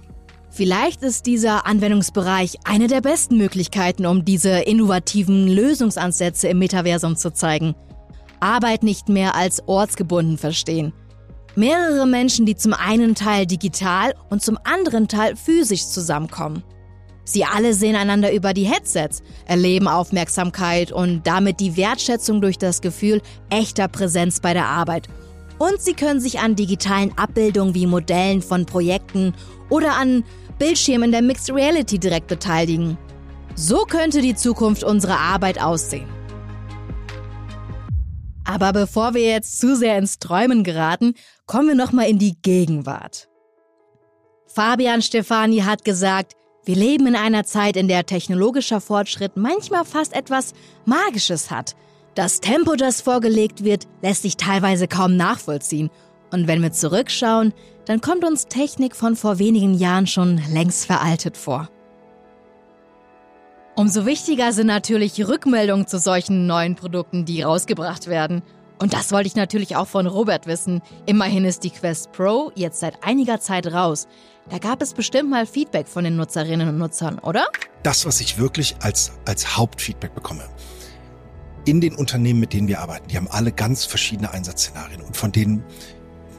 Vielleicht 0.56 1.04
ist 1.04 1.26
dieser 1.26 1.66
Anwendungsbereich 1.66 2.60
eine 2.64 2.88
der 2.88 3.02
besten 3.02 3.36
Möglichkeiten, 3.36 4.06
um 4.06 4.24
diese 4.24 4.60
innovativen 4.60 5.50
Lösungsansätze 5.50 6.48
im 6.48 6.60
Metaversum 6.60 7.18
zu 7.18 7.34
zeigen. 7.34 7.76
Arbeit 8.40 8.82
nicht 8.82 9.10
mehr 9.10 9.36
als 9.36 9.68
ortsgebunden 9.68 10.38
verstehen. 10.38 10.94
Mehrere 11.58 12.08
Menschen, 12.08 12.46
die 12.46 12.56
zum 12.56 12.74
einen 12.74 13.16
Teil 13.16 13.46
digital 13.46 14.16
und 14.30 14.42
zum 14.42 14.58
anderen 14.64 15.10
Teil 15.10 15.36
physisch 15.36 15.88
zusammenkommen. 15.88 16.64
Sie 17.26 17.44
alle 17.44 17.74
sehen 17.74 17.98
einander 17.98 18.32
über 18.32 18.54
die 18.54 18.64
Headsets, 18.64 19.24
erleben 19.46 19.90
Aufmerksamkeit 19.90 20.94
und 20.94 21.28
damit 21.28 21.60
die 21.60 21.76
Wertschätzung 21.76 22.40
durch 22.40 22.58
das 22.58 22.80
Gefühl 22.80 23.22
echter 23.50 23.90
Präsenz 23.90 24.40
bei 24.40 24.54
der 24.54 24.68
Arbeit. 24.68 25.10
Und 25.58 25.82
sie 25.82 25.94
können 25.94 26.22
sich 26.22 26.40
an 26.40 26.56
digitalen 26.56 27.18
Abbildungen 27.18 27.76
wie 27.76 27.88
Modellen 27.88 28.42
von 28.42 28.66
Projekten 28.66 29.34
oder 29.70 29.96
an 29.96 30.24
Bildschirm 30.58 31.04
in 31.04 31.12
der 31.12 31.22
Mixed 31.22 31.54
Reality 31.54 32.00
direkt 32.00 32.28
beteiligen. 32.28 32.98
So 33.56 33.84
könnte 33.84 34.22
die 34.22 34.36
Zukunft 34.36 34.84
unserer 34.84 35.20
Arbeit 35.20 35.62
aussehen. 35.62 36.10
Aber 38.46 38.74
bevor 38.74 39.14
wir 39.14 39.24
jetzt 39.24 39.60
zu 39.60 39.76
sehr 39.76 39.98
ins 39.98 40.20
Träumen 40.20 40.64
geraten, 40.64 41.16
kommen 41.48 41.70
wir 41.70 41.76
nochmal 41.76 42.10
in 42.10 42.20
die 42.20 42.40
Gegenwart. 42.42 43.28
Fabian 44.48 45.02
Stefani 45.02 45.60
hat 45.60 45.84
gesagt, 45.84 46.34
wir 46.64 46.76
leben 46.76 47.08
in 47.08 47.16
einer 47.16 47.44
Zeit, 47.44 47.76
in 47.76 47.88
der 47.88 48.06
technologischer 48.06 48.82
Fortschritt 48.82 49.34
manchmal 49.36 49.86
fast 49.86 50.14
etwas 50.14 50.54
Magisches 50.86 51.52
hat. 51.52 51.76
Das 52.16 52.40
Tempo, 52.40 52.76
das 52.76 53.02
vorgelegt 53.02 53.64
wird, 53.64 53.88
lässt 54.02 54.22
sich 54.22 54.38
teilweise 54.38 54.88
kaum 54.88 55.18
nachvollziehen. 55.18 55.90
Und 56.32 56.48
wenn 56.48 56.62
wir 56.62 56.72
zurückschauen, 56.72 57.54
dann 57.86 58.02
kommt 58.02 58.26
uns 58.26 58.48
Technik 58.48 58.96
von 58.96 59.16
vor 59.16 59.40
wenigen 59.40 59.74
Jahren 59.76 60.08
schon 60.08 60.42
längst 60.52 60.86
veraltet 60.86 61.38
vor. 61.38 61.70
Umso 63.76 64.06
wichtiger 64.06 64.54
sind 64.54 64.68
natürlich 64.68 65.28
Rückmeldungen 65.28 65.86
zu 65.86 66.00
solchen 66.00 66.48
neuen 66.48 66.76
Produkten, 66.76 67.26
die 67.26 67.42
rausgebracht 67.42 68.08
werden. 68.08 68.42
Und 68.80 68.94
das 68.94 69.12
wollte 69.12 69.28
ich 69.28 69.36
natürlich 69.36 69.76
auch 69.76 69.88
von 69.88 70.08
Robert 70.08 70.48
wissen. 70.48 70.82
Immerhin 71.06 71.46
ist 71.46 71.64
die 71.64 71.70
Quest 71.70 72.12
Pro 72.12 72.52
jetzt 72.56 72.80
seit 72.80 73.04
einiger 73.04 73.40
Zeit 73.40 73.68
raus. 73.68 74.08
Da 74.50 74.60
gab 74.60 74.82
es 74.82 74.94
bestimmt 74.94 75.30
mal 75.30 75.46
Feedback 75.46 75.88
von 75.88 76.04
den 76.04 76.16
Nutzerinnen 76.16 76.70
und 76.70 76.78
Nutzern, 76.78 77.20
oder? 77.20 77.48
Das, 77.84 78.06
was 78.06 78.22
ich 78.22 78.38
wirklich 78.38 78.76
als, 78.82 79.12
als 79.26 79.58
Hauptfeedback 79.58 80.14
bekomme. 80.16 80.44
In 81.66 81.82
den 81.82 81.96
Unternehmen, 81.96 82.40
mit 82.40 82.54
denen 82.54 82.68
wir 82.68 82.80
arbeiten, 82.80 83.08
die 83.08 83.18
haben 83.18 83.28
alle 83.28 83.52
ganz 83.52 83.86
verschiedene 83.86 84.32
Einsatzszenarien. 84.32 85.02
Und 85.02 85.18
von 85.18 85.32
denen 85.32 85.64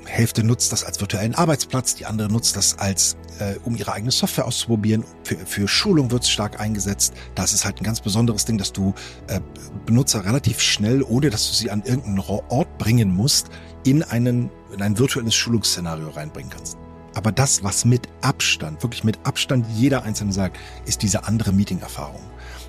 Hälfte 0.06 0.44
nutzt 0.44 0.72
das 0.72 0.84
als 0.84 1.00
virtuellen 1.00 1.34
Arbeitsplatz, 1.34 1.94
die 1.94 2.06
andere 2.06 2.28
nutzt 2.28 2.56
das 2.56 2.78
als, 2.78 3.16
äh, 3.38 3.56
um 3.64 3.76
ihre 3.76 3.92
eigene 3.92 4.10
Software 4.10 4.46
auszuprobieren. 4.46 5.04
Für, 5.24 5.36
für 5.36 5.68
Schulung 5.68 6.10
wird 6.10 6.22
es 6.22 6.30
stark 6.30 6.60
eingesetzt. 6.60 7.12
Da 7.34 7.44
ist 7.44 7.64
halt 7.64 7.80
ein 7.80 7.84
ganz 7.84 8.00
besonderes 8.00 8.44
Ding, 8.44 8.58
dass 8.58 8.72
du 8.72 8.94
äh, 9.28 9.40
Benutzer 9.84 10.24
relativ 10.24 10.60
schnell, 10.60 11.02
ohne 11.02 11.30
dass 11.30 11.48
du 11.48 11.54
sie 11.54 11.70
an 11.70 11.82
irgendeinen 11.84 12.20
Ort 12.20 12.78
bringen 12.78 13.14
musst, 13.14 13.48
in, 13.84 14.02
einen, 14.02 14.50
in 14.72 14.82
ein 14.82 14.98
virtuelles 14.98 15.34
Schulungsszenario 15.34 16.08
reinbringen 16.10 16.50
kannst. 16.50 16.78
Aber 17.14 17.32
das, 17.32 17.64
was 17.64 17.86
mit 17.86 18.08
Abstand, 18.20 18.82
wirklich 18.82 19.02
mit 19.02 19.18
Abstand 19.24 19.66
jeder 19.74 20.02
Einzelne 20.02 20.32
sagt, 20.32 20.58
ist 20.84 21.02
diese 21.02 21.24
andere 21.24 21.50
Meeting-Erfahrung. 21.52 22.20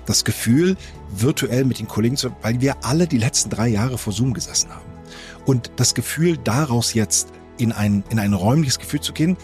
Das 0.06 0.24
Gefühl, 0.24 0.76
virtuell 1.10 1.66
mit 1.66 1.78
den 1.78 1.86
Kollegen 1.86 2.16
zu, 2.16 2.30
weil 2.40 2.60
wir 2.62 2.82
alle 2.82 3.06
die 3.06 3.18
letzten 3.18 3.50
drei 3.50 3.68
Jahre 3.68 3.98
vor 3.98 4.14
Zoom 4.14 4.32
gesessen 4.32 4.70
haben. 4.70 4.97
Und 5.46 5.70
das 5.76 5.94
Gefühl, 5.94 6.36
daraus 6.38 6.94
jetzt 6.94 7.28
in 7.58 7.72
ein, 7.72 8.04
in 8.10 8.18
ein 8.18 8.34
räumliches 8.34 8.78
Gefühl 8.78 9.00
zu 9.00 9.12
gehen, 9.12 9.36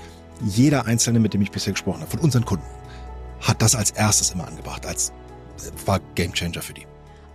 jeder 0.45 0.87
Einzelne, 0.87 1.21
mit 1.21 1.35
dem 1.35 1.43
ich 1.43 1.51
bisher 1.51 1.73
gesprochen 1.73 2.01
habe, 2.01 2.11
von 2.11 2.21
unseren 2.21 2.45
Kunden, 2.45 2.65
hat 3.41 3.63
das 3.63 3.75
als 3.75 3.91
erstes 3.91 4.33
immer 4.33 4.47
angebracht, 4.47 4.87
als 4.87 5.11
äh, 5.59 5.87
war 5.87 6.01
Gamechanger 6.15 6.63
für 6.63 6.75
die. 6.75 6.87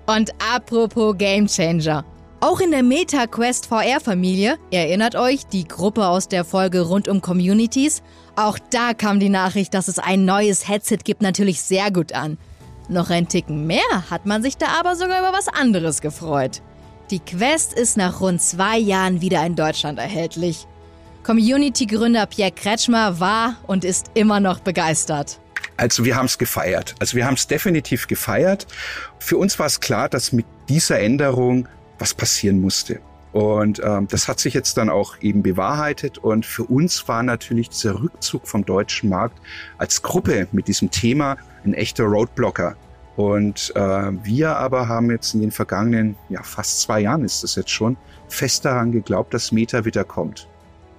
Und 0.05 0.31
apropos 0.53 1.15
Gamechanger. 1.17 2.03
Auch 2.41 2.61
in 2.61 2.71
der 2.71 2.83
Meta 2.83 3.27
Quest 3.27 3.65
VR 3.65 3.99
Familie, 3.99 4.57
erinnert 4.71 5.15
euch, 5.15 5.45
die 5.45 5.67
Gruppe 5.67 6.07
aus 6.07 6.29
der 6.29 6.45
Folge 6.45 6.81
rund 6.81 7.09
um 7.09 7.19
Communities, 7.21 8.01
auch 8.37 8.57
da 8.69 8.93
kam 8.93 9.19
die 9.19 9.27
Nachricht, 9.27 9.73
dass 9.73 9.89
es 9.89 9.99
ein 9.99 10.23
neues 10.23 10.69
Headset 10.69 10.99
gibt, 11.03 11.21
natürlich 11.21 11.61
sehr 11.61 11.91
gut 11.91 12.13
an. 12.13 12.37
Noch 12.87 13.09
ein 13.09 13.27
Ticken 13.27 13.67
mehr 13.67 14.09
hat 14.09 14.25
man 14.25 14.41
sich 14.41 14.55
da 14.55 14.67
aber 14.79 14.95
sogar 14.95 15.19
über 15.19 15.37
was 15.37 15.49
anderes 15.49 15.99
gefreut. 15.99 16.61
Die 17.11 17.19
Quest 17.19 17.73
ist 17.73 17.97
nach 17.97 18.21
rund 18.21 18.39
zwei 18.39 18.77
Jahren 18.77 19.19
wieder 19.19 19.43
in 19.43 19.55
Deutschland 19.55 19.97
erhältlich. 19.97 20.67
Community-Gründer 21.23 22.27
Pierre 22.27 22.51
Kretschmer 22.51 23.19
war 23.19 23.57
und 23.65 23.83
ist 23.83 24.11
immer 24.13 24.39
noch 24.39 24.59
begeistert. 24.59 25.39
Also 25.75 26.05
wir 26.05 26.15
haben 26.15 26.27
es 26.27 26.37
gefeiert. 26.37 26.93
Also 26.99 27.17
wir 27.17 27.25
haben 27.25 27.33
es 27.33 27.47
definitiv 27.47 28.05
gefeiert. 28.05 28.67
Für 29.17 29.37
uns 29.37 29.57
war 29.57 29.65
es 29.65 29.79
klar, 29.79 30.07
dass 30.07 30.33
mit 30.33 30.45
dieser 30.67 30.99
Änderung 30.99 31.67
was 31.97 32.13
passieren 32.13 32.61
musste. 32.61 32.99
Und 33.31 33.81
ähm, 33.83 34.07
das 34.07 34.27
hat 34.27 34.39
sich 34.39 34.53
jetzt 34.53 34.77
dann 34.77 34.89
auch 34.89 35.15
eben 35.19 35.41
bewahrheitet. 35.41 36.19
Und 36.19 36.45
für 36.45 36.63
uns 36.63 37.07
war 37.07 37.23
natürlich 37.23 37.69
dieser 37.69 37.99
Rückzug 37.99 38.47
vom 38.47 38.65
deutschen 38.65 39.09
Markt 39.09 39.39
als 39.79 40.03
Gruppe 40.03 40.47
mit 40.51 40.67
diesem 40.67 40.91
Thema 40.91 41.37
ein 41.65 41.73
echter 41.73 42.03
Roadblocker. 42.03 42.75
Und 43.19 43.73
äh, 43.75 44.11
wir 44.23 44.55
aber 44.55 44.87
haben 44.87 45.11
jetzt 45.11 45.33
in 45.33 45.41
den 45.41 45.51
vergangenen, 45.51 46.15
ja 46.29 46.41
fast 46.41 46.79
zwei 46.79 47.01
Jahren 47.01 47.25
ist 47.25 47.43
das 47.43 47.55
jetzt 47.55 47.69
schon, 47.69 47.97
fest 48.29 48.63
daran 48.63 48.93
geglaubt, 48.93 49.33
dass 49.33 49.51
Meta 49.51 49.83
wieder 49.83 50.05
kommt. 50.05 50.47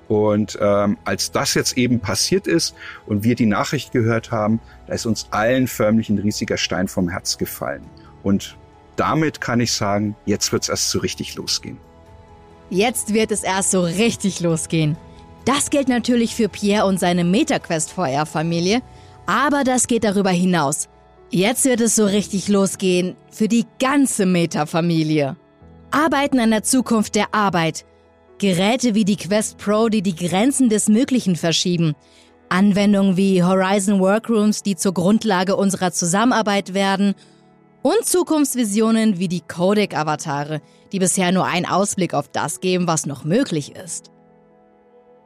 Und 0.06 0.58
ähm, 0.60 0.98
als 1.06 1.32
das 1.32 1.54
jetzt 1.54 1.78
eben 1.78 1.98
passiert 1.98 2.46
ist 2.46 2.74
und 3.06 3.24
wir 3.24 3.36
die 3.36 3.46
Nachricht 3.46 3.92
gehört 3.92 4.32
haben, 4.32 4.60
da 4.86 4.92
ist 4.92 5.06
uns 5.06 5.28
allen 5.30 5.66
förmlich 5.66 6.10
ein 6.10 6.18
riesiger 6.18 6.58
Stein 6.58 6.88
vom 6.88 7.08
Herz 7.08 7.38
gefallen. 7.38 7.86
Und 8.22 8.58
damit 8.96 9.40
kann 9.40 9.60
ich 9.60 9.72
sagen, 9.72 10.14
jetzt 10.26 10.52
wird 10.52 10.64
es 10.64 10.68
erst 10.68 10.90
so 10.90 10.98
richtig 10.98 11.36
losgehen. 11.36 11.78
Jetzt 12.68 13.14
wird 13.14 13.32
es 13.32 13.44
erst 13.44 13.70
so 13.70 13.80
richtig 13.80 14.40
losgehen. 14.40 14.98
Das 15.46 15.70
gilt 15.70 15.88
natürlich 15.88 16.34
für 16.34 16.50
Pierre 16.50 16.84
und 16.84 17.00
seine 17.00 17.24
MetaQuest 17.24 17.92
VR-Familie, 17.92 18.82
aber 19.24 19.64
das 19.64 19.86
geht 19.86 20.04
darüber 20.04 20.28
hinaus. 20.28 20.90
Jetzt 21.32 21.64
wird 21.64 21.80
es 21.80 21.94
so 21.94 22.06
richtig 22.06 22.48
losgehen 22.48 23.16
für 23.30 23.46
die 23.46 23.64
ganze 23.78 24.26
Meta-Familie. 24.26 25.36
Arbeiten 25.92 26.40
an 26.40 26.50
der 26.50 26.64
Zukunft 26.64 27.14
der 27.14 27.32
Arbeit. 27.32 27.84
Geräte 28.38 28.96
wie 28.96 29.04
die 29.04 29.16
Quest 29.16 29.56
Pro, 29.58 29.88
die 29.88 30.02
die 30.02 30.16
Grenzen 30.16 30.68
des 30.68 30.88
Möglichen 30.88 31.36
verschieben. 31.36 31.94
Anwendungen 32.48 33.16
wie 33.16 33.44
Horizon 33.44 34.00
Workrooms, 34.00 34.64
die 34.64 34.74
zur 34.74 34.92
Grundlage 34.92 35.54
unserer 35.54 35.92
Zusammenarbeit 35.92 36.74
werden. 36.74 37.14
Und 37.82 38.04
Zukunftsvisionen 38.04 39.20
wie 39.20 39.28
die 39.28 39.42
Codec-Avatare, 39.42 40.60
die 40.90 40.98
bisher 40.98 41.30
nur 41.30 41.44
einen 41.44 41.66
Ausblick 41.66 42.12
auf 42.12 42.26
das 42.26 42.58
geben, 42.58 42.88
was 42.88 43.06
noch 43.06 43.22
möglich 43.22 43.76
ist. 43.76 44.10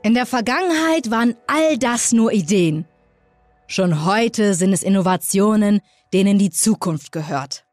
In 0.03 0.13
der 0.13 0.27
Vergangenheit 0.27 1.11
waren 1.11 1.35
all 1.47 1.79
das 1.79 2.13
nur 2.13 2.31
Ideen. 2.31 2.85
Schon 3.67 4.05
heute 4.05 4.53
sind 4.53 4.75
es 4.75 4.83
Innovationen, 4.83 5.81
denen 6.15 6.39
die 6.39 6.51
Zukunft 6.51 7.13
gehört. 7.13 7.65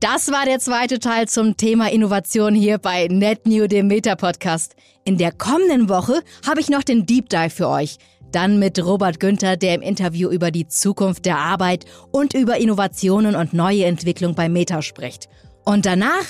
Das 0.00 0.30
war 0.30 0.44
der 0.44 0.58
zweite 0.58 0.98
Teil 0.98 1.28
zum 1.28 1.56
Thema 1.56 1.90
Innovation 1.90 2.54
hier 2.54 2.78
bei 2.78 3.06
NetNew, 3.06 3.68
dem 3.68 3.86
Meta-Podcast. 3.86 4.76
In 5.04 5.16
der 5.16 5.32
kommenden 5.32 5.88
Woche 5.88 6.22
habe 6.46 6.60
ich 6.60 6.68
noch 6.68 6.82
den 6.82 7.06
Deep 7.06 7.28
Dive 7.28 7.50
für 7.50 7.68
euch. 7.68 7.98
Dann 8.32 8.58
mit 8.58 8.84
Robert 8.84 9.20
Günther, 9.20 9.56
der 9.56 9.76
im 9.76 9.80
Interview 9.80 10.28
über 10.28 10.50
die 10.50 10.66
Zukunft 10.66 11.24
der 11.24 11.38
Arbeit 11.38 11.86
und 12.10 12.34
über 12.34 12.56
Innovationen 12.58 13.36
und 13.36 13.52
neue 13.52 13.84
Entwicklung 13.84 14.34
bei 14.34 14.48
Meta 14.48 14.82
spricht. 14.82 15.28
Und 15.64 15.86
danach 15.86 16.26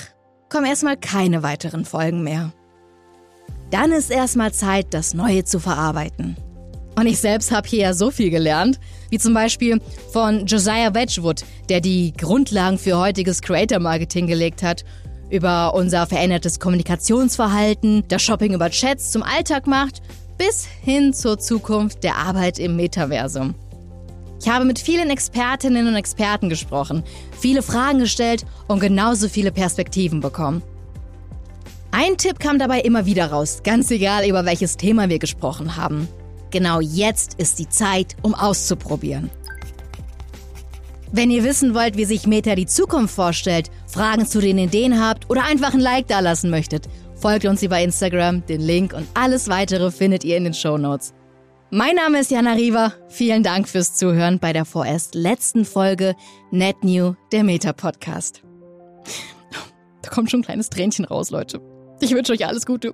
kommen 0.49 0.67
erstmal 0.67 0.97
keine 0.97 1.43
weiteren 1.43 1.83
Folgen 1.83 2.23
mehr. 2.23 2.53
Dann 3.71 3.91
ist 3.91 4.11
erstmal 4.11 4.53
Zeit, 4.53 4.93
das 4.93 5.13
Neue 5.13 5.45
zu 5.45 5.59
verarbeiten. 5.59 6.37
Und 6.95 7.07
ich 7.07 7.19
selbst 7.19 7.51
habe 7.51 7.67
hier 7.67 7.79
ja 7.79 7.93
so 7.93 8.11
viel 8.11 8.29
gelernt, 8.29 8.79
wie 9.09 9.17
zum 9.17 9.33
Beispiel 9.33 9.81
von 10.11 10.45
Josiah 10.45 10.93
Wedgwood, 10.93 11.43
der 11.69 11.81
die 11.81 12.13
Grundlagen 12.13 12.77
für 12.77 12.97
heutiges 12.97 13.41
Creator 13.41 13.79
Marketing 13.79 14.27
gelegt 14.27 14.61
hat, 14.61 14.83
über 15.29 15.73
unser 15.73 16.05
verändertes 16.05 16.59
Kommunikationsverhalten, 16.59 18.03
das 18.07 18.21
Shopping 18.21 18.53
über 18.53 18.69
Chats 18.69 19.11
zum 19.11 19.23
Alltag 19.23 19.65
macht, 19.65 20.01
bis 20.37 20.67
hin 20.81 21.13
zur 21.13 21.39
Zukunft 21.39 22.03
der 22.03 22.17
Arbeit 22.17 22.59
im 22.59 22.75
Metaversum. 22.75 23.55
Ich 24.39 24.49
habe 24.49 24.65
mit 24.65 24.77
vielen 24.77 25.09
Expertinnen 25.09 25.87
und 25.87 25.95
Experten 25.95 26.49
gesprochen, 26.49 27.03
viele 27.39 27.61
Fragen 27.61 27.99
gestellt 27.99 28.45
und 28.67 28.79
genauso 28.79 29.29
viele 29.29 29.51
Perspektiven 29.51 30.19
bekommen. 30.19 30.61
Ein 31.91 32.17
Tipp 32.17 32.39
kam 32.39 32.59
dabei 32.59 32.81
immer 32.81 33.05
wieder 33.05 33.27
raus, 33.27 33.61
ganz 33.63 33.89
egal 33.89 34.27
über 34.27 34.45
welches 34.45 34.77
Thema 34.77 35.09
wir 35.09 35.19
gesprochen 35.19 35.77
haben. 35.77 36.07
Genau 36.53 36.81
jetzt 36.81 37.33
ist 37.39 37.57
die 37.57 37.67
Zeit, 37.67 38.15
um 38.21 38.35
auszuprobieren. 38.35 39.31
Wenn 41.11 41.31
ihr 41.31 41.43
wissen 41.43 41.73
wollt, 41.73 41.97
wie 41.97 42.05
sich 42.05 42.27
Meta 42.27 42.53
die 42.53 42.67
Zukunft 42.67 43.15
vorstellt, 43.15 43.71
Fragen 43.87 44.27
zu 44.27 44.39
den 44.39 44.59
Ideen 44.59 45.03
habt 45.03 45.31
oder 45.31 45.45
einfach 45.45 45.73
ein 45.73 45.79
Like 45.79 46.07
dalassen 46.07 46.51
möchtet, 46.51 46.87
folgt 47.15 47.45
uns 47.45 47.63
über 47.63 47.79
Instagram, 47.79 48.45
den 48.45 48.61
Link 48.61 48.93
und 48.93 49.07
alles 49.15 49.49
weitere 49.49 49.89
findet 49.89 50.23
ihr 50.23 50.37
in 50.37 50.43
den 50.43 50.53
Show 50.53 50.77
Notes. 50.77 51.15
Mein 51.71 51.95
Name 51.95 52.19
ist 52.19 52.29
Jana 52.29 52.53
Riva. 52.53 52.93
Vielen 53.07 53.41
Dank 53.41 53.67
fürs 53.67 53.95
Zuhören 53.95 54.37
bei 54.37 54.53
der 54.53 54.65
vorerst 54.65 55.15
letzten 55.15 55.65
Folge 55.65 56.13
NetNew, 56.51 57.15
der 57.31 57.43
Meta 57.43 57.73
Podcast. 57.73 58.43
Da 60.03 60.09
kommt 60.11 60.29
schon 60.29 60.41
ein 60.41 60.45
kleines 60.45 60.69
Tränchen 60.69 61.05
raus, 61.05 61.31
Leute. 61.31 61.59
Ich 61.99 62.13
wünsche 62.13 62.33
euch 62.33 62.45
alles 62.45 62.67
Gute. 62.67 62.93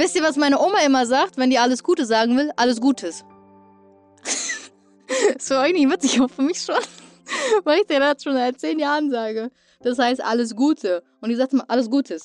Wisst 0.00 0.16
ihr, 0.16 0.22
was 0.22 0.36
meine 0.36 0.58
Oma 0.58 0.78
immer 0.86 1.04
sagt, 1.04 1.36
wenn 1.36 1.50
die 1.50 1.58
alles 1.58 1.82
Gute 1.82 2.06
sagen 2.06 2.34
will? 2.34 2.50
Alles 2.56 2.80
Gutes. 2.80 3.22
ist 5.36 5.48
für 5.48 5.58
euch 5.58 5.74
nicht 5.74 5.90
witzig, 5.90 6.18
aber 6.18 6.30
für 6.30 6.40
mich 6.40 6.58
schon. 6.58 6.82
Weil 7.64 7.80
ich 7.80 7.86
dir 7.86 8.00
das 8.00 8.22
schon 8.22 8.32
seit 8.32 8.58
zehn 8.58 8.78
Jahren 8.78 9.10
sage. 9.10 9.50
Das 9.82 9.98
heißt 9.98 10.24
alles 10.24 10.56
Gute. 10.56 11.02
Und 11.20 11.28
die 11.28 11.34
sagt 11.36 11.52
immer 11.52 11.66
alles 11.68 11.90
Gutes. 11.90 12.24